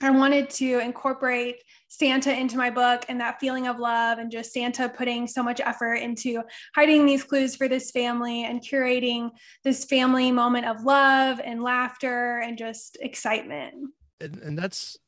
[0.00, 4.52] I wanted to incorporate Santa into my book and that feeling of love, and just
[4.52, 6.42] Santa putting so much effort into
[6.74, 9.30] hiding these clues for this family and curating
[9.62, 13.74] this family moment of love and laughter and just excitement.
[14.20, 14.98] And, and that's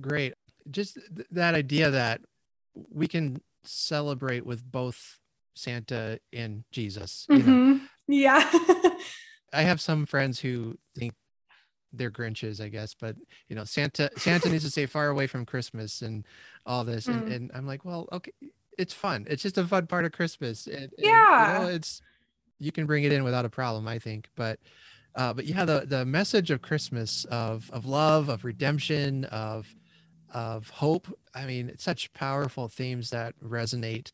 [0.00, 0.34] great.
[0.70, 2.20] Just th- that idea that
[2.74, 5.18] we can celebrate with both
[5.54, 7.26] Santa and Jesus.
[7.30, 7.72] Mm-hmm.
[7.72, 7.80] know?
[8.08, 8.50] Yeah.
[9.52, 11.14] I have some friends who think
[11.96, 12.94] they're Grinches, I guess.
[12.94, 13.16] But
[13.48, 16.24] you know, Santa Santa needs to stay far away from Christmas and
[16.64, 17.06] all this.
[17.06, 17.16] Mm.
[17.16, 18.32] And, and I'm like, well, okay,
[18.78, 19.26] it's fun.
[19.28, 20.66] It's just a fun part of Christmas.
[20.66, 22.02] And, yeah, and, you know, it's
[22.58, 24.28] you can bring it in without a problem, I think.
[24.36, 24.58] But
[25.14, 29.74] uh, but yeah, the the message of Christmas of of love, of redemption, of
[30.32, 31.08] of hope.
[31.34, 34.12] I mean, it's such powerful themes that resonate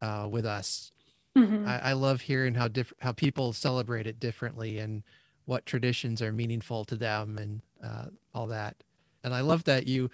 [0.00, 0.92] uh, with us.
[1.36, 1.66] Mhm.
[1.66, 5.02] I, I love hearing how different how people celebrate it differently and
[5.46, 8.76] what traditions are meaningful to them and uh, all that.
[9.22, 10.10] And I love that you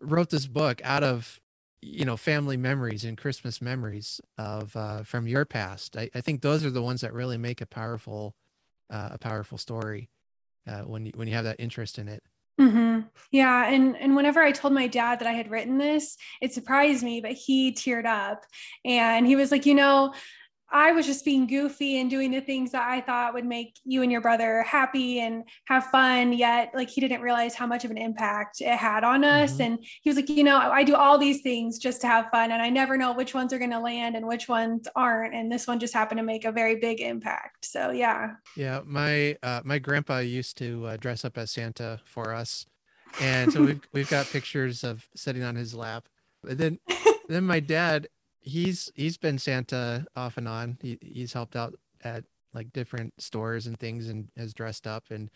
[0.00, 1.40] wrote this book out of
[1.80, 5.96] you know family memories and Christmas memories of uh, from your past.
[5.96, 8.34] I, I think those are the ones that really make a powerful
[8.90, 10.08] uh, a powerful story
[10.66, 12.22] uh, when you when you have that interest in it.
[12.58, 13.00] hmm
[13.32, 17.02] Yeah, and and whenever I told my dad that I had written this, it surprised
[17.02, 18.44] me, but he teared up,
[18.84, 20.14] and he was like, you know,
[20.74, 24.02] I was just being goofy and doing the things that I thought would make you
[24.02, 26.32] and your brother happy and have fun.
[26.32, 29.60] Yet, like he didn't realize how much of an impact it had on us, Mhm.
[29.60, 32.50] and he was like, you know, I do all these things just to have fun,
[32.50, 35.50] and I never know which ones are going to land and which ones aren't, and
[35.50, 37.64] this one just happened to make a very big impact.
[37.64, 38.32] So yeah.
[38.56, 42.66] Yeah, my uh, my grandpa used to uh, dress up as Santa for us,
[43.20, 46.08] and so we've we've got pictures of sitting on his lap.
[46.42, 46.80] But then
[47.28, 48.08] then my dad,
[48.44, 50.78] he's he's been Santa off and on.
[50.80, 55.28] He he's helped out at like different stores and things and has dressed up and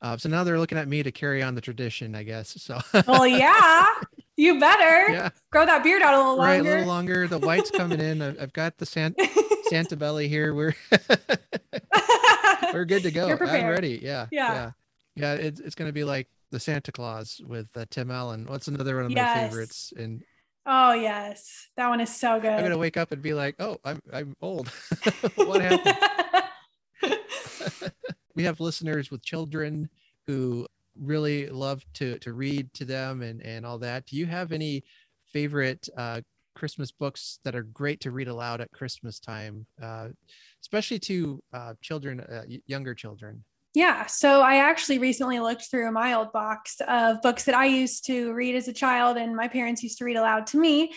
[0.00, 2.50] uh, so now they're looking at me to carry on the tradition, I guess.
[2.62, 3.84] So Well, yeah,
[4.36, 6.52] you better yeah, grow that beard out a little longer.
[6.52, 7.26] right, a little longer.
[7.26, 8.22] The white's coming in.
[8.22, 9.26] I've, I've got the Santa
[9.64, 10.54] Santa belly here.
[10.54, 10.74] We're
[12.72, 13.26] we're good to go.
[13.26, 13.98] You're I'm ready.
[14.02, 14.26] Yeah.
[14.30, 14.52] Yeah.
[14.54, 14.70] Yeah.
[15.16, 15.34] Yeah.
[15.34, 18.46] It's, it's going to be like the Santa Claus with uh, Tim Allen.
[18.46, 19.92] What's another one of my favorites?
[19.96, 20.22] And
[20.68, 22.52] oh yes, that one is so good.
[22.52, 24.68] I'm gonna wake up and be like, oh, I'm, I'm old.
[25.34, 25.96] what happened?
[28.34, 29.88] we have listeners with children
[30.26, 30.66] who
[31.00, 34.06] really love to, to read to them and, and all that.
[34.06, 34.84] Do you have any
[35.26, 36.20] favorite uh,
[36.54, 40.08] Christmas books that are great to read aloud at Christmas time, uh,
[40.60, 43.44] especially to uh, children, uh, younger children?
[43.74, 48.06] Yeah, so I actually recently looked through my old box of books that I used
[48.06, 50.94] to read as a child and my parents used to read aloud to me.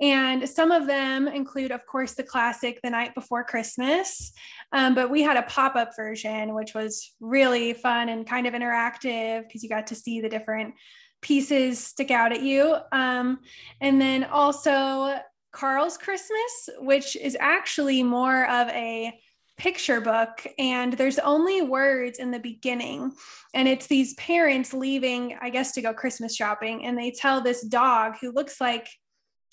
[0.00, 4.32] And some of them include, of course, the classic The Night Before Christmas.
[4.72, 8.54] Um, but we had a pop up version, which was really fun and kind of
[8.54, 10.74] interactive because you got to see the different
[11.20, 12.74] pieces stick out at you.
[12.90, 13.40] Um,
[13.80, 15.18] and then also
[15.52, 19.12] Carl's Christmas, which is actually more of a
[19.56, 23.12] picture book and there's only words in the beginning.
[23.54, 27.62] And it's these parents leaving i guess to go christmas shopping and they tell this
[27.62, 28.88] dog who looks like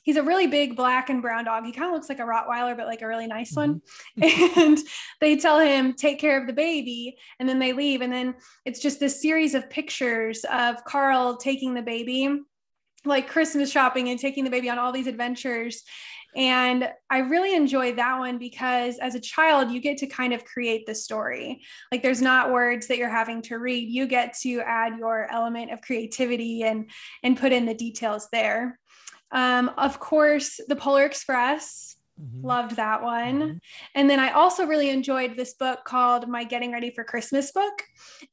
[0.03, 1.65] he's a really big black and brown dog.
[1.65, 3.81] He kind of looks like a rottweiler but like a really nice one.
[4.19, 4.59] Mm-hmm.
[4.59, 4.77] And
[5.19, 8.01] they tell him take care of the baby and then they leave.
[8.01, 8.35] And then
[8.65, 12.41] it's just this series of pictures of carl taking the baby
[13.05, 15.83] like christmas shopping and taking the baby on all these adventures
[16.35, 20.45] and I really enjoy that one because as a child, you get to kind of
[20.45, 21.61] create the story.
[21.91, 23.89] Like there's not words that you're having to read.
[23.89, 26.89] You get to add your element of creativity and
[27.23, 28.79] and put in the details there.
[29.31, 31.95] Um, of course, the Polar Express.
[32.19, 32.43] Mhm.
[32.43, 33.39] Loved that one.
[33.39, 33.59] Mhm.
[33.95, 37.83] And then I also really enjoyed this book called My Getting Ready for Christmas book.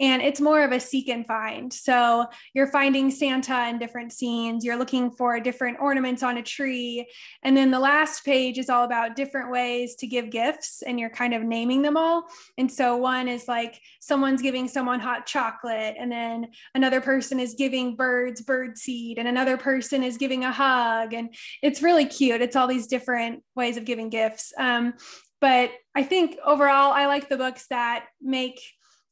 [0.00, 1.72] And it's more of a seek and find.
[1.72, 7.06] So you're finding Santa in different scenes, you're looking for different ornaments on a tree.
[7.42, 11.10] And then the last page is all about different ways to give gifts, and you're
[11.10, 12.24] kind of naming them all.
[12.58, 17.54] And so one is like someone's giving someone hot chocolate, and then another person is
[17.54, 21.14] giving birds bird seed, and another person is giving a hug.
[21.14, 22.42] And it's really cute.
[22.42, 24.52] It's all these different ways of giving gifts.
[24.58, 24.94] Um,
[25.40, 28.60] but I think overall, I like the books that make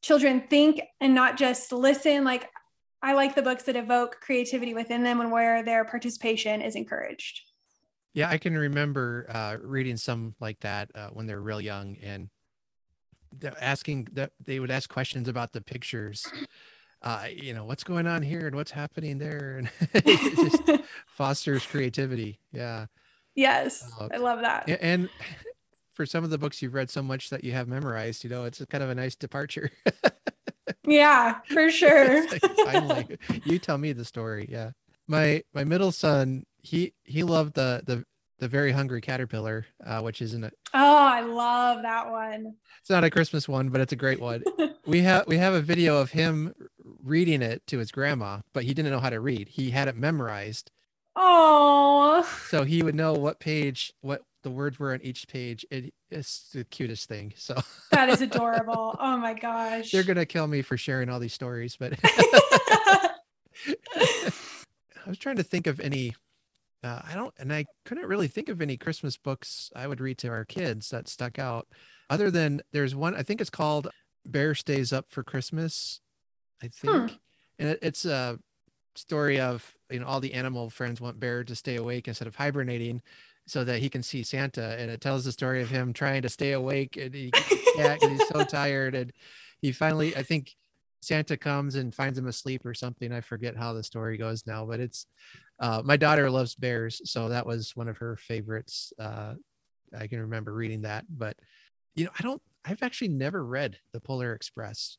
[0.01, 2.23] children think and not just listen.
[2.23, 2.49] Like,
[3.01, 7.41] I like the books that evoke creativity within them and where their participation is encouraged.
[8.13, 12.29] Yeah, I can remember uh, reading some like that uh, when they're real young, and
[13.59, 16.25] asking that they would ask questions about the pictures.
[17.03, 20.63] Uh, you know, what's going on here and what's happening there, and it just
[21.07, 22.39] fosters creativity.
[22.51, 22.87] Yeah,
[23.37, 24.67] yes, Uh, I love that.
[24.81, 25.07] And
[25.93, 28.43] for some of the books you've read so much that you have memorized, you know,
[28.43, 29.71] it's kind of a nice departure.
[30.85, 32.25] Yeah, for sure.
[32.27, 34.47] Like, finally, you tell me the story.
[34.49, 34.71] Yeah,
[35.07, 38.05] my my middle son, he he loved the the
[38.39, 40.53] the very hungry caterpillar, uh, which isn't it?
[40.73, 42.55] Oh, I love that one.
[42.79, 44.43] it's not a Christmas one, but it's a great one.
[44.85, 46.53] we have we have a video of him
[47.03, 49.49] reading it to his grandma, but he didn't know how to read.
[49.49, 50.71] He had it memorized,
[51.19, 55.65] Oh, so he would know what page, what the words were on each page.
[55.71, 57.33] It, it's the cutest thing.
[57.35, 57.55] So
[57.91, 58.95] that is adorable.
[58.99, 59.89] Oh my gosh.
[59.89, 63.09] they're gonna kill me for sharing all these stories, but I
[65.07, 66.13] was trying to think of any.
[66.83, 70.19] Uh, I don't, and I couldn't really think of any Christmas books I would read
[70.19, 71.67] to our kids that stuck out,
[72.11, 73.15] other than there's one.
[73.15, 73.87] I think it's called
[74.23, 75.99] "Bear Stays Up for Christmas."
[76.61, 77.17] I think,
[77.57, 78.35] and it, it's uh
[78.97, 82.35] story of you know all the animal friends want Bear to stay awake instead of
[82.35, 83.01] hibernating,
[83.45, 86.29] so that he can see Santa, and it tells the story of him trying to
[86.29, 87.31] stay awake and he
[87.75, 89.13] can't he's so tired, and
[89.61, 90.55] he finally I think
[91.01, 93.11] Santa comes and finds him asleep or something.
[93.11, 95.05] I forget how the story goes now, but it's
[95.59, 98.93] uh, my daughter loves bears, so that was one of her favorites.
[98.99, 99.35] Uh,
[99.97, 101.37] I can remember reading that, but
[101.95, 102.41] you know, I don't.
[102.65, 104.97] I've actually never read the Polar Express.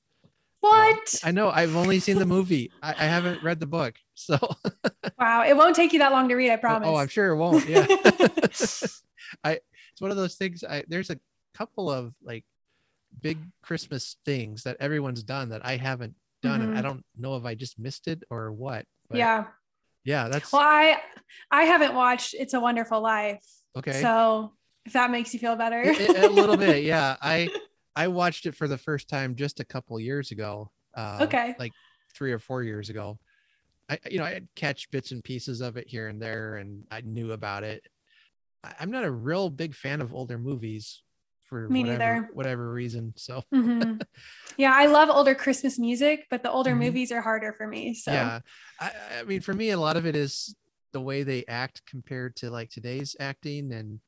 [0.60, 1.14] What?
[1.24, 1.50] I know.
[1.50, 2.70] I've only seen the movie.
[2.82, 4.36] I, I haven't read the book, so
[5.18, 5.42] Wow.
[5.44, 6.88] It won't take you that long to read, I promise.
[6.88, 7.66] oh, I'm sure it won't.
[7.68, 7.86] Yeah,
[9.44, 9.60] I.
[9.92, 10.62] It's one of those things.
[10.64, 11.18] I there's a
[11.54, 12.44] couple of like
[13.20, 16.82] big Christmas things that everyone's done that I haven't done, and I Mhm.
[16.84, 18.84] don't know if I just missed it or what.
[19.12, 19.46] yeah.
[20.04, 20.98] yeah, that's Well, I
[21.50, 23.44] I haven't watched It's a Wonderful Life.
[23.76, 24.00] okay.
[24.02, 24.52] So
[24.86, 25.82] if that makes you feel better.
[25.82, 27.50] a little bit yeah i
[27.98, 31.54] i watched it for the first time just a couple years ago uh Okay.
[31.58, 31.72] like
[32.14, 33.18] three or four years ago
[33.88, 37.00] i you know i'd catch bits and pieces of it here and there and i
[37.00, 37.84] knew about it
[38.64, 41.02] I, i'm not a real big fan of older movies
[41.44, 42.30] for Me whatever neither.
[42.34, 44.00] whatever reason so Mhm.
[44.58, 46.78] Yeah, I love older Christmas music, but the older Mhm.
[46.80, 47.94] movies are harder for me.
[47.94, 48.40] So yeah
[48.80, 50.54] I, I mean for me a lot of it is
[50.92, 54.00] the way they act compared to like today's acting and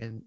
[0.00, 0.22] and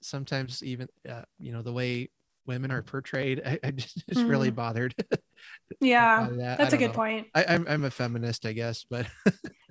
[0.00, 2.08] sometimes even uh, you know the way
[2.46, 4.54] women are portrayed i, I just, just really Mhm.
[4.56, 4.94] bothered
[5.80, 6.58] yeah, that.
[6.58, 6.92] That's a good know.
[6.94, 7.26] point.
[7.34, 9.06] I, I'm, I'm a feminist i guess but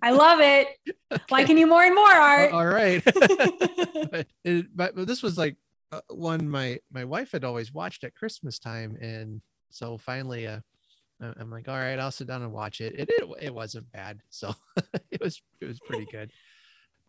[0.02, 0.68] I love it.
[1.32, 2.52] Liking you more and more, Art.
[2.52, 5.56] all right but, it, but but this was like
[5.92, 10.60] uh, one my my wife had always watched at christmas time and so finally uh
[11.22, 14.20] i'm like all right i'll sit down and watch it it it, it wasn't bad
[14.30, 14.54] so
[15.12, 16.32] it was it was pretty good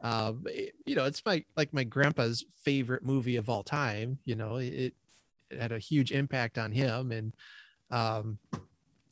[0.02, 4.36] um it- you know it's my like my grandpa's favorite movie of all time you
[4.36, 4.94] know it
[5.56, 7.34] had a huge impact on him and
[7.90, 8.38] um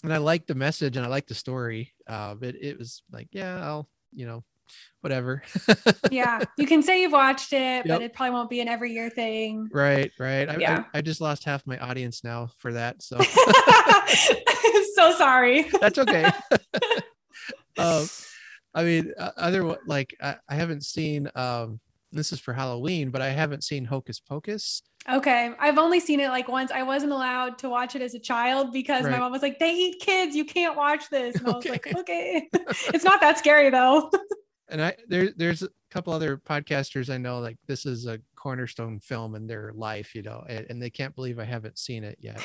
[0.05, 3.29] and i liked the message and i liked the story uh but it was like
[3.33, 4.43] yeah i'll you know
[5.03, 5.43] whatever
[6.11, 7.87] yeah, you can say you've watched it, Yep.
[7.87, 9.69] but it probably won't be an every year thing.
[9.71, 10.49] Right, right.
[10.49, 10.85] I, Yeah.
[10.95, 13.19] I, I just lost half my audience now for that, so
[14.95, 15.63] so sorry.
[15.81, 16.31] that's okay.
[17.77, 18.07] um,
[18.75, 21.29] I mean, other like I, I haven't seen.
[21.35, 21.81] Um,
[22.13, 24.83] this is for Halloween, but I haven't seen Hocus Pocus.
[25.11, 25.53] Okay.
[25.59, 26.71] I've only seen it like once.
[26.71, 29.73] I wasn't allowed to watch it as a child because my mom was like, they
[29.73, 30.37] eat kids.
[30.37, 31.37] You can't watch this.
[31.37, 32.01] And I was like, Okay.
[32.01, 32.49] okay.
[32.95, 34.11] it's not that scary though.
[34.69, 39.01] And I there there's a couple other podcasters I know like this is a cornerstone
[39.01, 42.17] film in their life, you know, and, and they can't believe I haven't seen it
[42.21, 42.41] yet.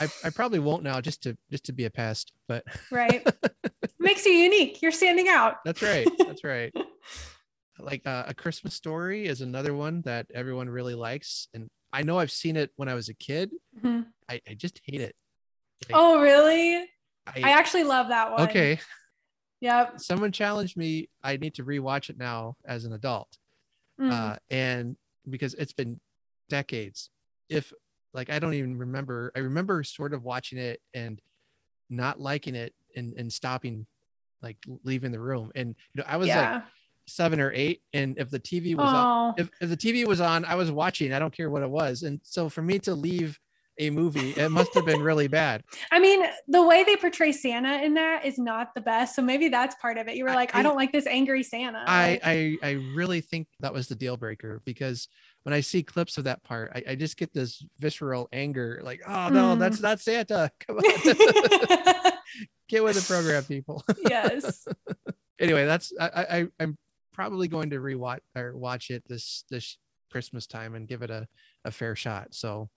[0.00, 3.28] I, I probably won't now just to just to be a pest, but right.
[3.98, 4.80] Makes you unique.
[4.80, 5.56] You're standing out.
[5.66, 6.08] That's right.
[6.18, 6.72] That's right.
[7.80, 12.18] Like uh, a Christmas story is another one that everyone really likes, and I know
[12.18, 13.50] I've seen it when I was a kid.
[13.82, 14.06] Mhm.
[14.28, 15.14] I, I just hate it.
[15.88, 16.80] Like, Oh, really?
[17.26, 18.40] I, I actually love that one.
[18.42, 18.78] okay.
[19.60, 20.00] Yep.
[20.00, 21.08] Someone challenged me.
[21.22, 23.38] I need to rewatch it now as an adult,
[24.00, 24.12] Mm.
[24.12, 24.96] uh, and
[25.28, 26.00] because it's been
[26.48, 27.10] decades.
[27.48, 27.72] If
[28.12, 29.32] like I don't even remember.
[29.36, 31.20] I remember sort of watching it and
[31.90, 33.86] not liking it and and stopping,
[34.42, 35.50] like leaving the room.
[35.54, 36.62] And you know I was like yeah.
[37.08, 40.20] Seven or eight, and if the TV was on, Oh, if, if the TV was
[40.20, 41.12] on, I was watching.
[41.12, 42.02] I don't care what it was.
[42.02, 43.38] And so for me to leave
[43.80, 45.62] a movie, it must have been really bad.
[45.92, 49.14] I mean, the way they portray Santa in that is not the best.
[49.14, 50.16] So maybe that's part of it.
[50.16, 51.84] You were like, I, I- don't like this angry Santa.
[51.86, 55.06] I, I I really think that was the deal breaker because
[55.44, 59.00] when I see clips of that part, I, I just get this visceral anger, like,
[59.06, 59.58] oh no, Mm.
[59.60, 60.50] that's not Santa.
[60.66, 60.82] Come on,
[62.68, 63.84] get with the program, people.
[64.08, 64.66] yes.
[65.38, 66.76] anyway, that's I I- I'm
[67.18, 69.76] probably going to rewatch or watch it this this
[70.12, 71.26] Christmas time and give it a,
[71.64, 72.28] a fair shot.
[72.30, 72.70] So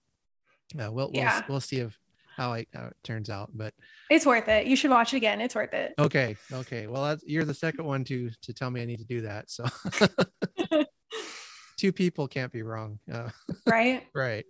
[0.82, 1.96] uh, we'll we'll, we'll see if
[2.36, 3.52] how, I, how it turns out.
[3.54, 3.76] But
[4.10, 4.66] It's worth it.
[4.66, 5.42] You should watch it again.
[5.42, 5.94] It's worth it.
[6.00, 6.88] okay, okay.
[6.88, 9.52] Well, that's, you're the second one to to tell me I need to do that.
[9.52, 9.66] So
[11.78, 12.98] two people can't be wrong.
[13.12, 13.30] Uh,
[13.68, 14.08] Right.
[14.16, 14.46] right.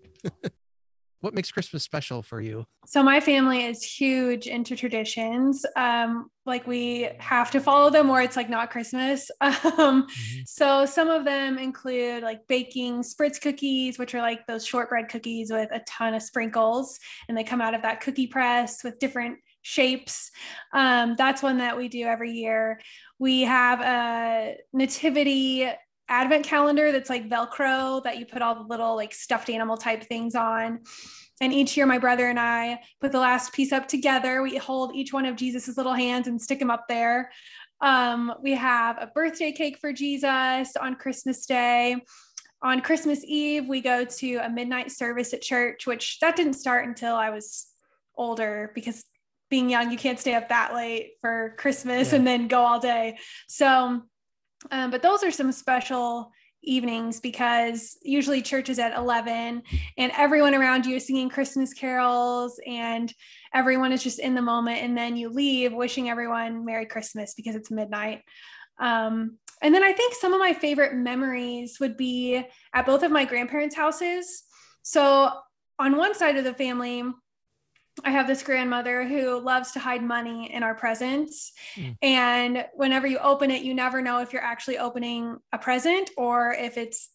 [1.21, 2.65] What makes Christmas special for you?
[2.85, 5.65] So my family is huge into traditions.
[5.75, 9.29] Um, like we have to follow them or it's like not Christmas.
[9.81, 10.07] Um,
[10.45, 15.51] so some of them include like baking spritz cookies, which are like those shortbread cookies
[15.51, 19.37] with a ton of sprinkles, and they come out of that cookie press with different
[19.61, 20.31] shapes.
[20.73, 22.79] Um, that's one that we do every year.
[23.19, 25.69] We have a nativity
[26.11, 30.03] advent calendar that's like Velcro that you put all the little like stuffed animal type
[30.03, 30.81] things on.
[31.39, 34.43] And each year, my brother and I put the last piece up together.
[34.43, 37.31] We hold each one of Jesus's little hands and stick them up there.
[37.79, 41.95] Um, we have a birthday cake for Jesus on Christmas Day.
[42.61, 46.85] On Christmas Eve, we go to a midnight service at church, which that didn't start
[46.87, 47.67] until I was
[48.15, 49.03] older because
[49.49, 52.17] being young, you can't stay up that late for Christmas Yeah.
[52.19, 53.17] and then go all day.
[53.47, 54.03] So,
[54.69, 56.31] um, but those are some special
[56.63, 59.63] evenings because usually church is at 11
[59.97, 63.11] and everyone around you is singing Christmas carols and
[63.53, 64.77] everyone is just in the moment.
[64.81, 68.21] And then you leave wishing everyone Merry Christmas because it's midnight.
[68.79, 72.43] Um, and then I think some of my favorite memories would be
[72.73, 74.43] at both of my grandparents' houses.
[74.83, 75.31] So
[75.79, 77.03] on one side of the family,
[78.03, 81.53] I have this grandmother who loves to hide money in our presents.
[81.75, 81.97] Mm.
[82.01, 86.53] And whenever you open it, you never know if you're actually opening a present or
[86.53, 87.09] if it's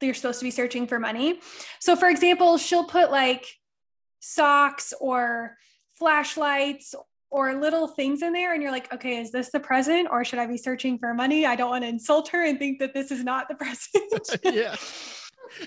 [0.00, 1.40] you're supposed to be searching for money.
[1.78, 3.46] So, for example, she'll put like
[4.20, 5.56] socks or
[5.94, 6.94] flashlights
[7.30, 10.38] or little things in there and you're like okay is this the present or should
[10.38, 13.10] i be searching for money i don't want to insult her and think that this
[13.10, 14.76] is not the present yeah.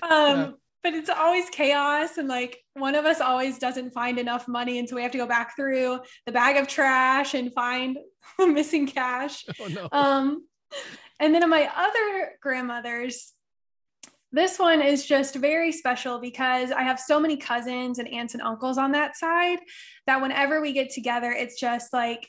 [0.02, 0.50] um Yeah.
[0.84, 4.88] But it's always chaos and like one of us always doesn't find enough money and
[4.88, 7.96] so we have to go back through the bag of trash and find
[8.38, 9.88] the missing cash Oh no.
[9.90, 10.46] um
[11.18, 13.32] and then in my other grandmothers
[14.30, 18.42] this one is just very special because I have so many cousins and aunts and
[18.42, 19.60] uncles on that side
[20.08, 22.28] that whenever we get together, it's just like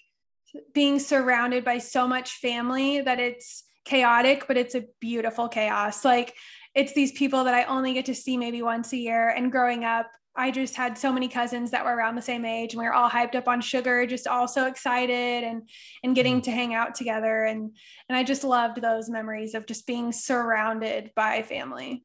[0.72, 6.06] being surrounded by so much family that it's chaotic, but it's a beautiful chaos.
[6.06, 6.36] Like
[6.76, 9.30] it's these people that I only get to see maybe once a year.
[9.30, 12.74] And growing up, I just had so many cousins that were around the same age
[12.74, 15.70] and we were all hyped up on sugar, just all so excited and
[16.04, 17.46] and getting to hang out together.
[17.46, 17.76] And
[18.10, 22.04] and I just loved those memories of just being surrounded by family.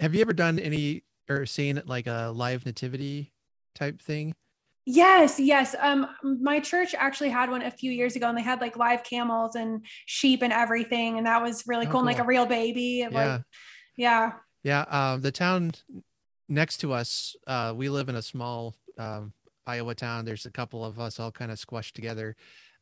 [0.00, 3.32] Have you ever done any or seen like a live nativity
[3.74, 4.34] type thing?
[4.84, 5.76] Yes, yes.
[5.80, 9.04] Um, my church actually had one a few years ago, and they had like live
[9.04, 12.00] camels and sheep and everything, and that was really Oh, cool.
[12.00, 13.02] And like a real baby.
[13.02, 13.32] and, Yeah.
[13.34, 13.42] Like,
[13.96, 14.32] yeah.
[14.62, 15.72] Yeah, um, the town
[16.48, 19.32] next to us, uh, we live in a small um,
[19.66, 20.24] Iowa town.
[20.24, 22.36] There's a couple of us all kind of squashed together.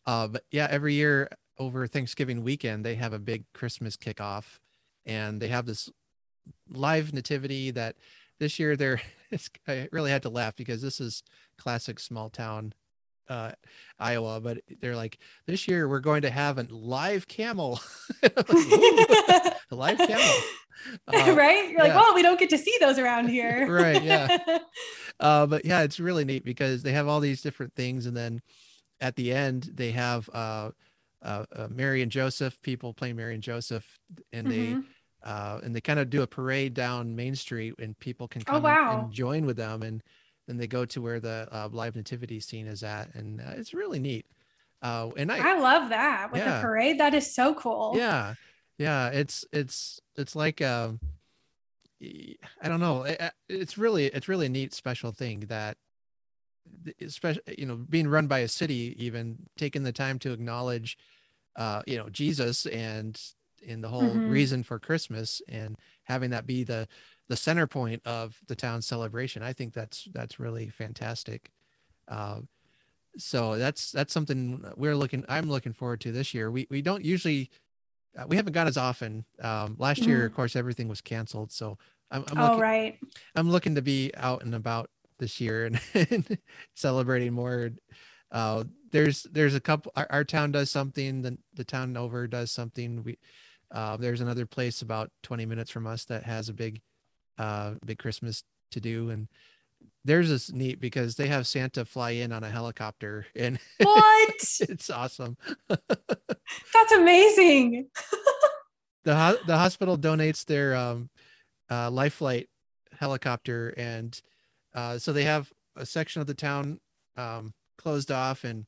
[0.06, 4.58] Uh, but yeah, every year over Thanksgiving weekend, they have a big Christmas kickoff,
[5.06, 5.90] and they have this
[6.68, 7.96] live nativity that
[8.38, 9.00] this year they're.
[9.32, 11.22] It's, I really had to laugh because this is
[11.56, 12.74] classic small town
[13.30, 13.52] uh,
[13.98, 17.80] Iowa, but they're like, this year we're going to have a live camel.
[18.22, 18.34] Like,
[19.70, 20.34] a live camel.
[21.06, 21.70] Uh, right?
[21.70, 21.96] You're like, yeah.
[21.96, 23.66] well, we don't get to see those around here.
[23.70, 24.38] Right, yeah.
[25.20, 28.40] uh, but yeah, it's really neat because they have all these different things, and then
[29.00, 30.70] at the end they have uh,
[31.22, 33.98] uh, uh, Mary and Joseph people playing Mary and Joseph,
[34.32, 34.50] and Mhm.
[34.50, 34.76] they
[35.22, 38.52] uh, and they kind of do a parade down Main Street, and people can Oh,
[38.52, 39.00] come and- wow.
[39.04, 40.02] and, join with them, and
[40.48, 43.74] then they go to where the uh, live nativity scene is at, and uh, it's
[43.74, 44.24] really neat.
[44.80, 46.56] Uh, and I, I love that with Yeah.
[46.56, 46.98] the parade.
[47.00, 47.92] That is so cool.
[47.96, 48.34] yeah
[48.80, 50.98] yeah it's it's it's like um
[52.62, 55.76] i don't know i- I- it's really it's really a neat special thing that
[57.00, 60.96] especially you know being run by a city even taking the time to acknowledge
[61.56, 63.20] uh you know jesus and
[63.62, 64.26] in the whole Mhm.
[64.26, 66.88] reason for christmas and having that be the
[67.28, 71.50] the center point of the town's celebration i think that's that's really fantastic
[72.08, 72.40] uh,
[73.18, 77.04] so that's that's something we're looking i'm looking forward to this year we we don't
[77.04, 77.50] usually
[78.18, 79.24] uh, we haven't gone as often.
[79.40, 81.78] Um last year of course everything was canceled so
[82.10, 82.98] i'm, I'm oh, looking right.
[83.36, 84.90] i'm looking to be out and about
[85.20, 85.80] this year and,
[86.10, 86.38] and
[86.74, 87.70] celebrating more.
[88.32, 92.50] Uh there's there's a couple our, our town does something the, the town over does
[92.50, 93.04] something.
[93.04, 93.18] We
[93.70, 96.80] uh there's another place about 20 minutes from us that has a big
[97.38, 98.42] uh big christmas
[98.72, 99.28] to do and
[100.04, 104.34] theirs is neat because they have santa fly in on a helicopter and What?
[104.60, 105.36] it's awesome
[105.68, 107.88] That's amazing.
[109.04, 111.08] the ho- the hospital donates their um
[111.70, 112.48] uh life flight
[112.98, 114.20] helicopter and
[114.74, 116.80] uh so they have a section of the town
[117.16, 118.66] um closed off and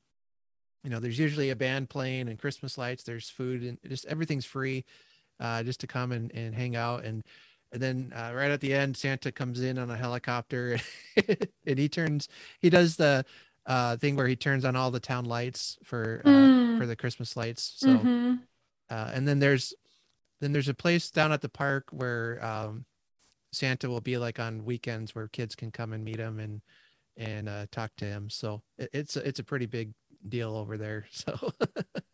[0.85, 4.45] you know there's usually a band playing and christmas lights there's food and just everything's
[4.47, 4.85] free
[5.41, 7.23] uh just to come and, and hang out and
[7.73, 10.79] and then uh, right at the end santa comes in on a helicopter
[11.67, 12.29] and he turns
[12.61, 13.25] he does the
[13.67, 16.77] uh thing where he turns on all the town lights for uh, Mm.
[16.79, 18.39] for the christmas lights so Mhm.
[18.91, 19.75] uh, and then there's
[20.41, 22.85] then there's a place down at the park where um,
[23.53, 26.61] Santa will be like on weekends where kids can come and meet him and
[27.17, 28.29] and uh, talk to him.
[28.29, 29.93] So it, it's a- it's a pretty big
[30.29, 31.07] deal over there.
[31.13, 31.53] So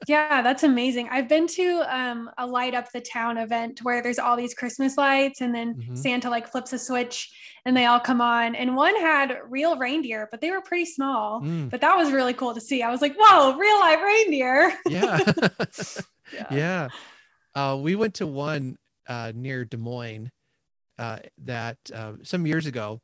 [0.09, 1.09] Yeah, that's amazing.
[1.11, 4.97] I've been to um, a light up the town event where there's all these Christmas
[4.97, 5.97] lights, and then Mhm.
[5.99, 7.31] Santa like flips a switch
[7.65, 8.55] and they all come on.
[8.55, 11.43] And one had real reindeer, but they were pretty small.
[11.43, 12.83] Mm, But that was really cool to see.
[12.83, 14.73] I was like, whoa, real live reindeer.
[14.89, 15.19] yeah,
[16.33, 16.47] Yeah.
[16.51, 16.89] yeah.
[17.55, 20.31] Uh, we went to one uh, near Des Moines
[20.99, 23.01] uh, that uh, some years ago,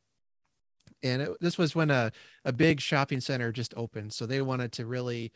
[1.02, 2.12] and it, this was when a,
[2.44, 5.32] a big shopping center just opened so they wanted to really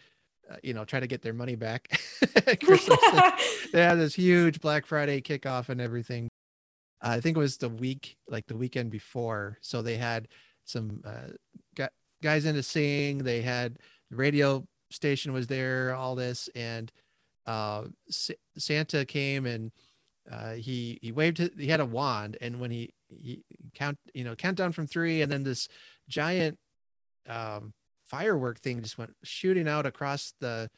[0.50, 1.88] uh, you know try to get their money back
[3.72, 6.28] they had this huge black friday kickoff and everything.
[7.02, 10.28] Uh, i think it was the week like the weekend before so they had
[10.64, 11.86] some uh,
[12.22, 13.78] guys in to sing they had
[14.10, 16.90] the radio station was there all this and
[17.46, 19.70] uh, S- santa came and
[20.30, 23.42] uh, he he waved his, he had a wand and when he he
[23.74, 25.68] count you know countdown from three and then this
[26.08, 26.58] giant
[27.28, 27.72] um,
[28.08, 30.70] firework thing just went shooting out across the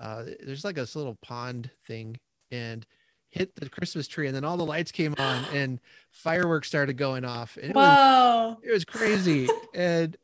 [0.00, 2.18] uh, there's like this little pond thing
[2.50, 2.86] and
[3.28, 7.24] hit the Christmas tree and then all the lights came on and fireworks started going
[7.24, 7.56] off.
[7.56, 7.80] And it Whoa.
[7.80, 9.48] Was, it was crazy.
[9.74, 10.16] and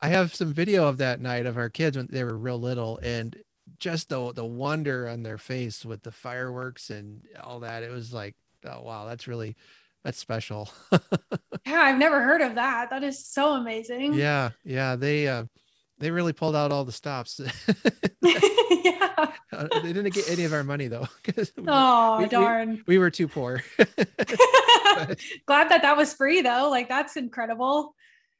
[0.00, 2.98] I have some video of that night of our kids when they were real little
[3.02, 3.36] and
[3.78, 7.82] just the the wonder on their face with the fireworks and all that.
[7.82, 9.56] It was like, oh wow, that's really
[10.04, 10.70] that's special.
[11.66, 12.90] yeah, I've never heard of that.
[12.90, 14.14] That is so amazing.
[14.14, 14.94] Yeah, yeah.
[14.94, 15.44] They uh
[15.98, 17.40] they really pulled out all the stops.
[18.22, 19.32] yeah.
[19.52, 21.08] Uh, they didn't get any of our money though.
[21.66, 22.70] oh we, darn.
[22.70, 23.62] We, we, were too poor.
[25.46, 26.68] Glad that that was free though.
[26.70, 27.94] Like that's incredible.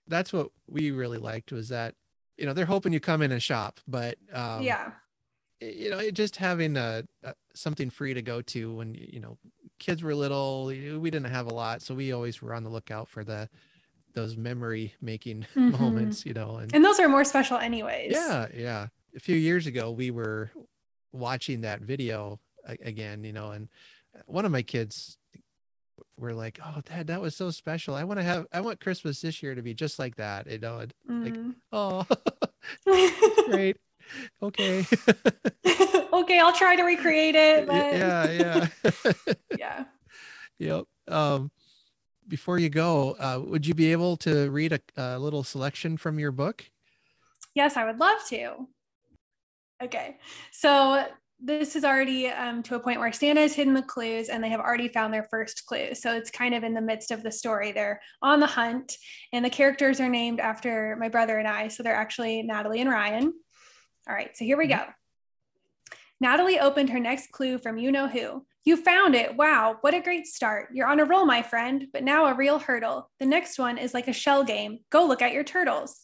[0.09, 1.95] That's what we really liked was that,
[2.37, 4.91] you know, they're hoping you come in and shop, but um, yeah,
[5.61, 9.39] you know, just having a, a, something free to go to when you know
[9.79, 13.09] kids were little, we didn't have a lot, so we always were on the lookout
[13.09, 13.49] for the
[14.17, 15.71] those memory making mm-hmm.
[15.71, 18.13] moments, you know, and and those are more special anyways.
[18.13, 18.87] Yeah, yeah.
[19.15, 20.51] A few years ago, we were
[21.13, 23.69] watching that video again, you know, and
[24.27, 25.19] one of my kids
[26.19, 27.95] were like, "Oh, Dad, that was so special.
[27.95, 30.59] I want to have, I want Christmas this year to be just like that." You
[30.59, 31.25] know, and mm.
[31.25, 32.07] like, oh,
[33.51, 33.77] great,
[34.43, 34.85] okay,
[36.13, 37.67] okay, I'll try to recreate it.
[37.67, 37.75] But...
[37.95, 38.93] Yeah, yeah,
[39.59, 39.85] yeah.
[40.59, 40.85] Yep.
[41.09, 41.51] Um,
[42.29, 46.19] before you go, uh, would you be able to read a, a little selection from
[46.19, 46.65] your book?
[47.55, 48.69] Yes, I would love to.
[49.83, 50.19] Okay,
[50.53, 51.07] so
[51.39, 54.49] this is already um, to a point where Santa has hidden the clues and they
[54.49, 55.95] have already found their first clue.
[55.95, 57.73] So it's kind of in the midst of the story.
[57.73, 58.97] They're on the hunt,
[59.33, 61.69] and the characters are named after my brother and I.
[61.69, 63.35] So they're actually Natalie and Ryan.
[64.09, 64.83] All right, so here we go.
[66.21, 68.47] Natalie opened her next clue from you know who.
[68.67, 69.37] You found it.
[69.37, 70.71] Wow, what a great start.
[70.75, 73.09] You're on a roll, my friend, but now a real hurdle.
[73.21, 74.81] The next one is like a shell game.
[74.91, 76.01] Go look at your turtles.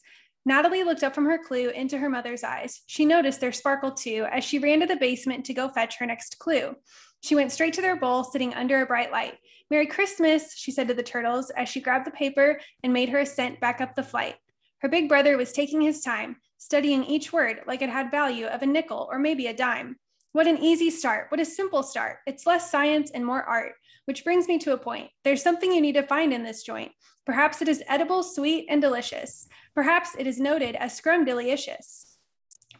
[0.47, 2.83] Natalie looked up from her clue into her mother's eyes.
[2.87, 6.07] She noticed their sparkle too as she ran to the basement to go fetch her
[6.07, 6.77] next clue.
[7.21, 9.39] She went straight to their bowl, sitting under a bright light.
[9.69, 13.19] Merry Christmas, she said to the turtles as she grabbed the paper and made her
[13.19, 14.37] ascent back up the flight.
[14.83, 18.63] Her big brother was taking his time, studying each word like it had value of
[18.63, 19.97] a nickel or maybe a dime.
[20.33, 21.27] What an easy start.
[21.29, 22.21] What a simple start.
[22.27, 23.75] It's less science and more art,
[24.07, 25.11] which brings me to a point.
[25.25, 26.91] There's something you need to find in this joint.
[27.27, 29.47] Perhaps it is edible, sweet, and delicious.
[29.75, 32.17] Perhaps it is noted as scrumdiddlyicious.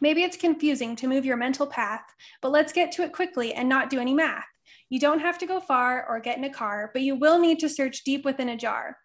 [0.01, 2.03] Maybe it's confusing to move your mental path,
[2.41, 4.47] but let's get to it quickly and not do any math.
[4.89, 7.59] You don't have to go far or get in a car, but you will need
[7.59, 8.97] to search deep within a jar.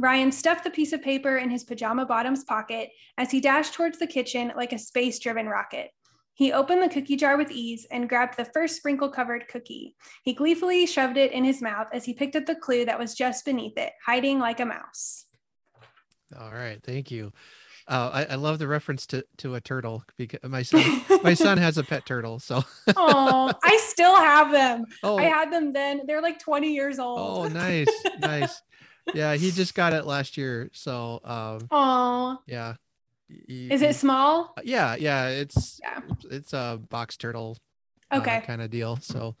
[0.00, 4.00] Ryan stuffed the piece of paper in his pajama bottoms pocket as he dashed towards
[4.00, 5.92] the kitchen like a space driven rocket.
[6.34, 9.94] He opened the cookie jar with ease and grabbed the first sprinkle covered cookie.
[10.22, 13.14] He gleefully shoved it in his mouth as he picked up the clue that was
[13.14, 15.26] just beneath it, hiding like a mouse.
[16.38, 17.32] All right, thank you.
[17.88, 21.58] Uh, I, I, love the reference to, to a turtle because my son my son
[21.58, 22.38] has a pet turtle.
[22.38, 22.62] So
[22.96, 24.84] oh, I still have them.
[25.02, 25.18] Oh.
[25.18, 26.02] I had them then.
[26.06, 27.18] They're like 20 years old.
[27.18, 28.62] Oh, nice, nice.
[29.14, 30.70] Yeah, he just got it last year.
[30.72, 32.74] So um, oh yeah,
[33.48, 34.54] is it small?
[34.56, 35.28] Uh, yeah, yeah.
[35.28, 36.00] It's yeah.
[36.30, 37.56] It's a box turtle.
[38.10, 38.38] Uh, okay.
[38.38, 38.96] Uh, kind of deal.
[38.96, 39.36] So.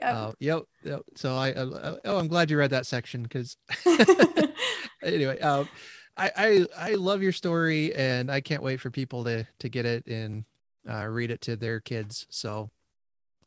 [0.00, 0.14] Yep.
[0.14, 1.00] Uh, yep, yep.
[1.16, 3.56] So I, uh, oh, I'm glad you read that section because
[5.02, 5.68] anyway, um,
[6.16, 9.86] I, I, I love your story and I can't wait for people to, to get
[9.86, 10.44] it and
[10.88, 12.26] uh, read it to their kids.
[12.30, 12.70] So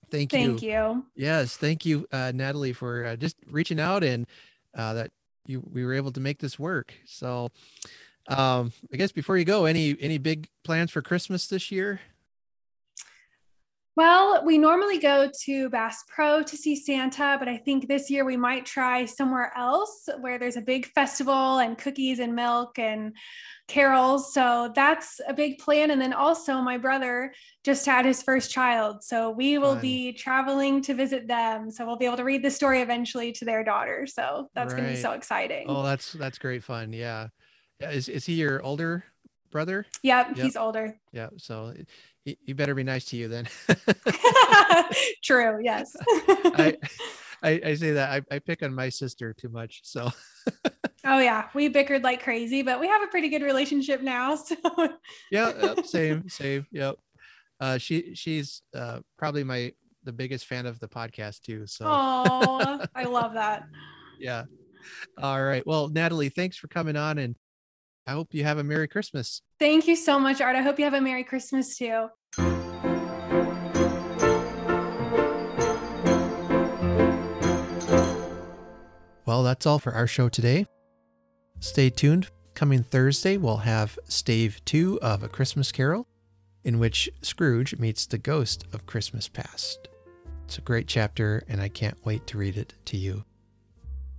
[0.09, 0.39] thank you.
[0.39, 1.05] Thank you.
[1.15, 1.57] Yes.
[1.57, 4.25] Thank you, uh, Natalie, for uh, just reaching out and
[4.75, 5.11] uh, that
[5.45, 6.93] you, we were able to make this work.
[7.05, 7.49] So,
[8.27, 11.99] um, I guess before you go, any any big plans for Christmas this year?
[13.97, 18.23] Well, we normally go to Bass Pro to see Santa, but I think this year
[18.23, 23.13] we might try somewhere else where there's a big festival and cookies and milk and
[23.67, 24.33] carols.
[24.33, 25.91] So that's a big plan.
[25.91, 27.33] And then also, my brother
[27.65, 29.03] just had his first child.
[29.03, 29.81] So we will Fun.
[29.81, 31.69] be traveling to visit them.
[31.69, 34.07] So we'll be able to read the story eventually to their daughter.
[34.07, 34.79] So that's right.
[34.79, 35.65] going to be so exciting.
[35.67, 36.93] Oh, that's that's great fun.
[36.93, 37.27] Yeah.
[37.81, 39.03] Is is he your older
[39.51, 39.85] brother?
[40.03, 40.37] Yep, yep.
[40.37, 40.97] he's older.
[41.11, 41.73] Yeah, so
[42.23, 43.47] he, he better be nice to you then.
[45.23, 45.59] True.
[45.63, 45.95] Yes.
[46.09, 46.77] I
[47.43, 49.81] I, I say that I, I pick on my sister too much.
[49.83, 50.09] So
[51.03, 54.35] Oh yeah, we bickered like crazy, but we have a pretty good relationship now.
[54.35, 54.55] So
[55.31, 56.67] yeah, yep, same, same.
[56.71, 56.95] Yep.
[57.59, 59.73] Uh, she she's uh, probably my
[60.03, 61.65] the biggest fan of the podcast too.
[61.65, 63.63] So oh, I love that.
[64.19, 64.43] Yeah.
[65.21, 65.65] All right.
[65.65, 67.35] Well, Natalie, thanks for coming on, and
[68.07, 69.41] I hope you have a Merry Christmas.
[69.59, 70.55] Thank you so much, Art.
[70.55, 72.07] I hope you have a Merry Christmas too.
[79.25, 80.65] Well, that's all for our show today.
[81.59, 82.29] Stay tuned.
[82.53, 86.05] Coming Thursday, we'll have Stave 2 of A Christmas Carol,
[86.63, 89.87] in which Scrooge meets the ghost of Christmas past.
[90.45, 93.23] It's a great chapter, and I can't wait to read it to you.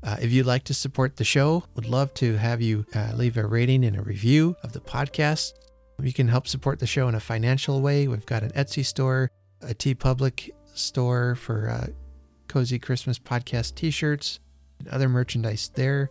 [0.05, 3.36] Uh, if you'd like to support the show, would love to have you uh, leave
[3.36, 5.53] a rating and a review of the podcast.
[6.03, 8.09] You can help support the show in a financial way.
[8.09, 9.30] We've got an Etsy store,
[9.61, 11.86] a TeePublic store for uh,
[12.48, 14.40] cozy Christmas podcast t-shirts
[14.80, 16.11] and other merchandise there.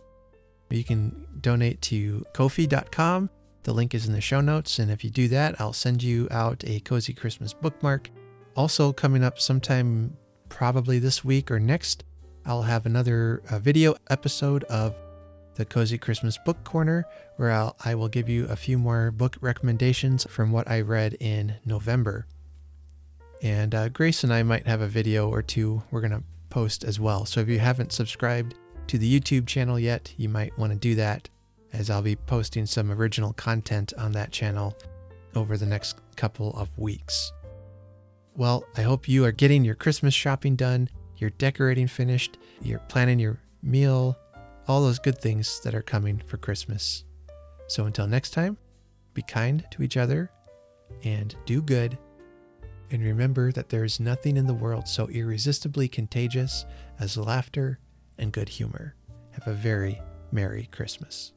[0.70, 3.28] You can donate to Ko-fi.com.
[3.64, 4.78] The link is in the show notes.
[4.78, 8.08] And if you do that, I'll send you out a Cozy Christmas bookmark.
[8.56, 10.16] Also, coming up sometime
[10.48, 12.04] probably this week or next,
[12.44, 14.94] I'll have another uh, video episode of
[15.54, 19.36] the Cozy Christmas Book Corner, where I'll, I will give you a few more book
[19.40, 22.26] recommendations from what I read in November.
[23.42, 26.84] And uh, Grace and I might have a video or two we're going to post
[26.84, 27.26] as well.
[27.26, 28.54] So if you haven't subscribed
[28.88, 31.28] to the YouTube channel yet, you might want to do that,
[31.72, 34.76] as I'll be posting some original content on that channel
[35.34, 37.32] over the next couple of weeks.
[38.36, 43.18] Well, I hope you are getting your Christmas shopping done, you're decorating finished, you're planning
[43.18, 44.16] your meal,
[44.68, 47.04] all those good things that are coming for Christmas.
[47.68, 48.58] So until next time,
[49.14, 50.30] be kind to each other
[51.04, 51.98] and do good.
[52.90, 56.66] And remember that there is nothing in the world so irresistibly contagious
[56.98, 57.78] as laughter
[58.18, 58.94] and good humor.
[59.30, 60.00] Have a very
[60.30, 61.32] Merry Christmas.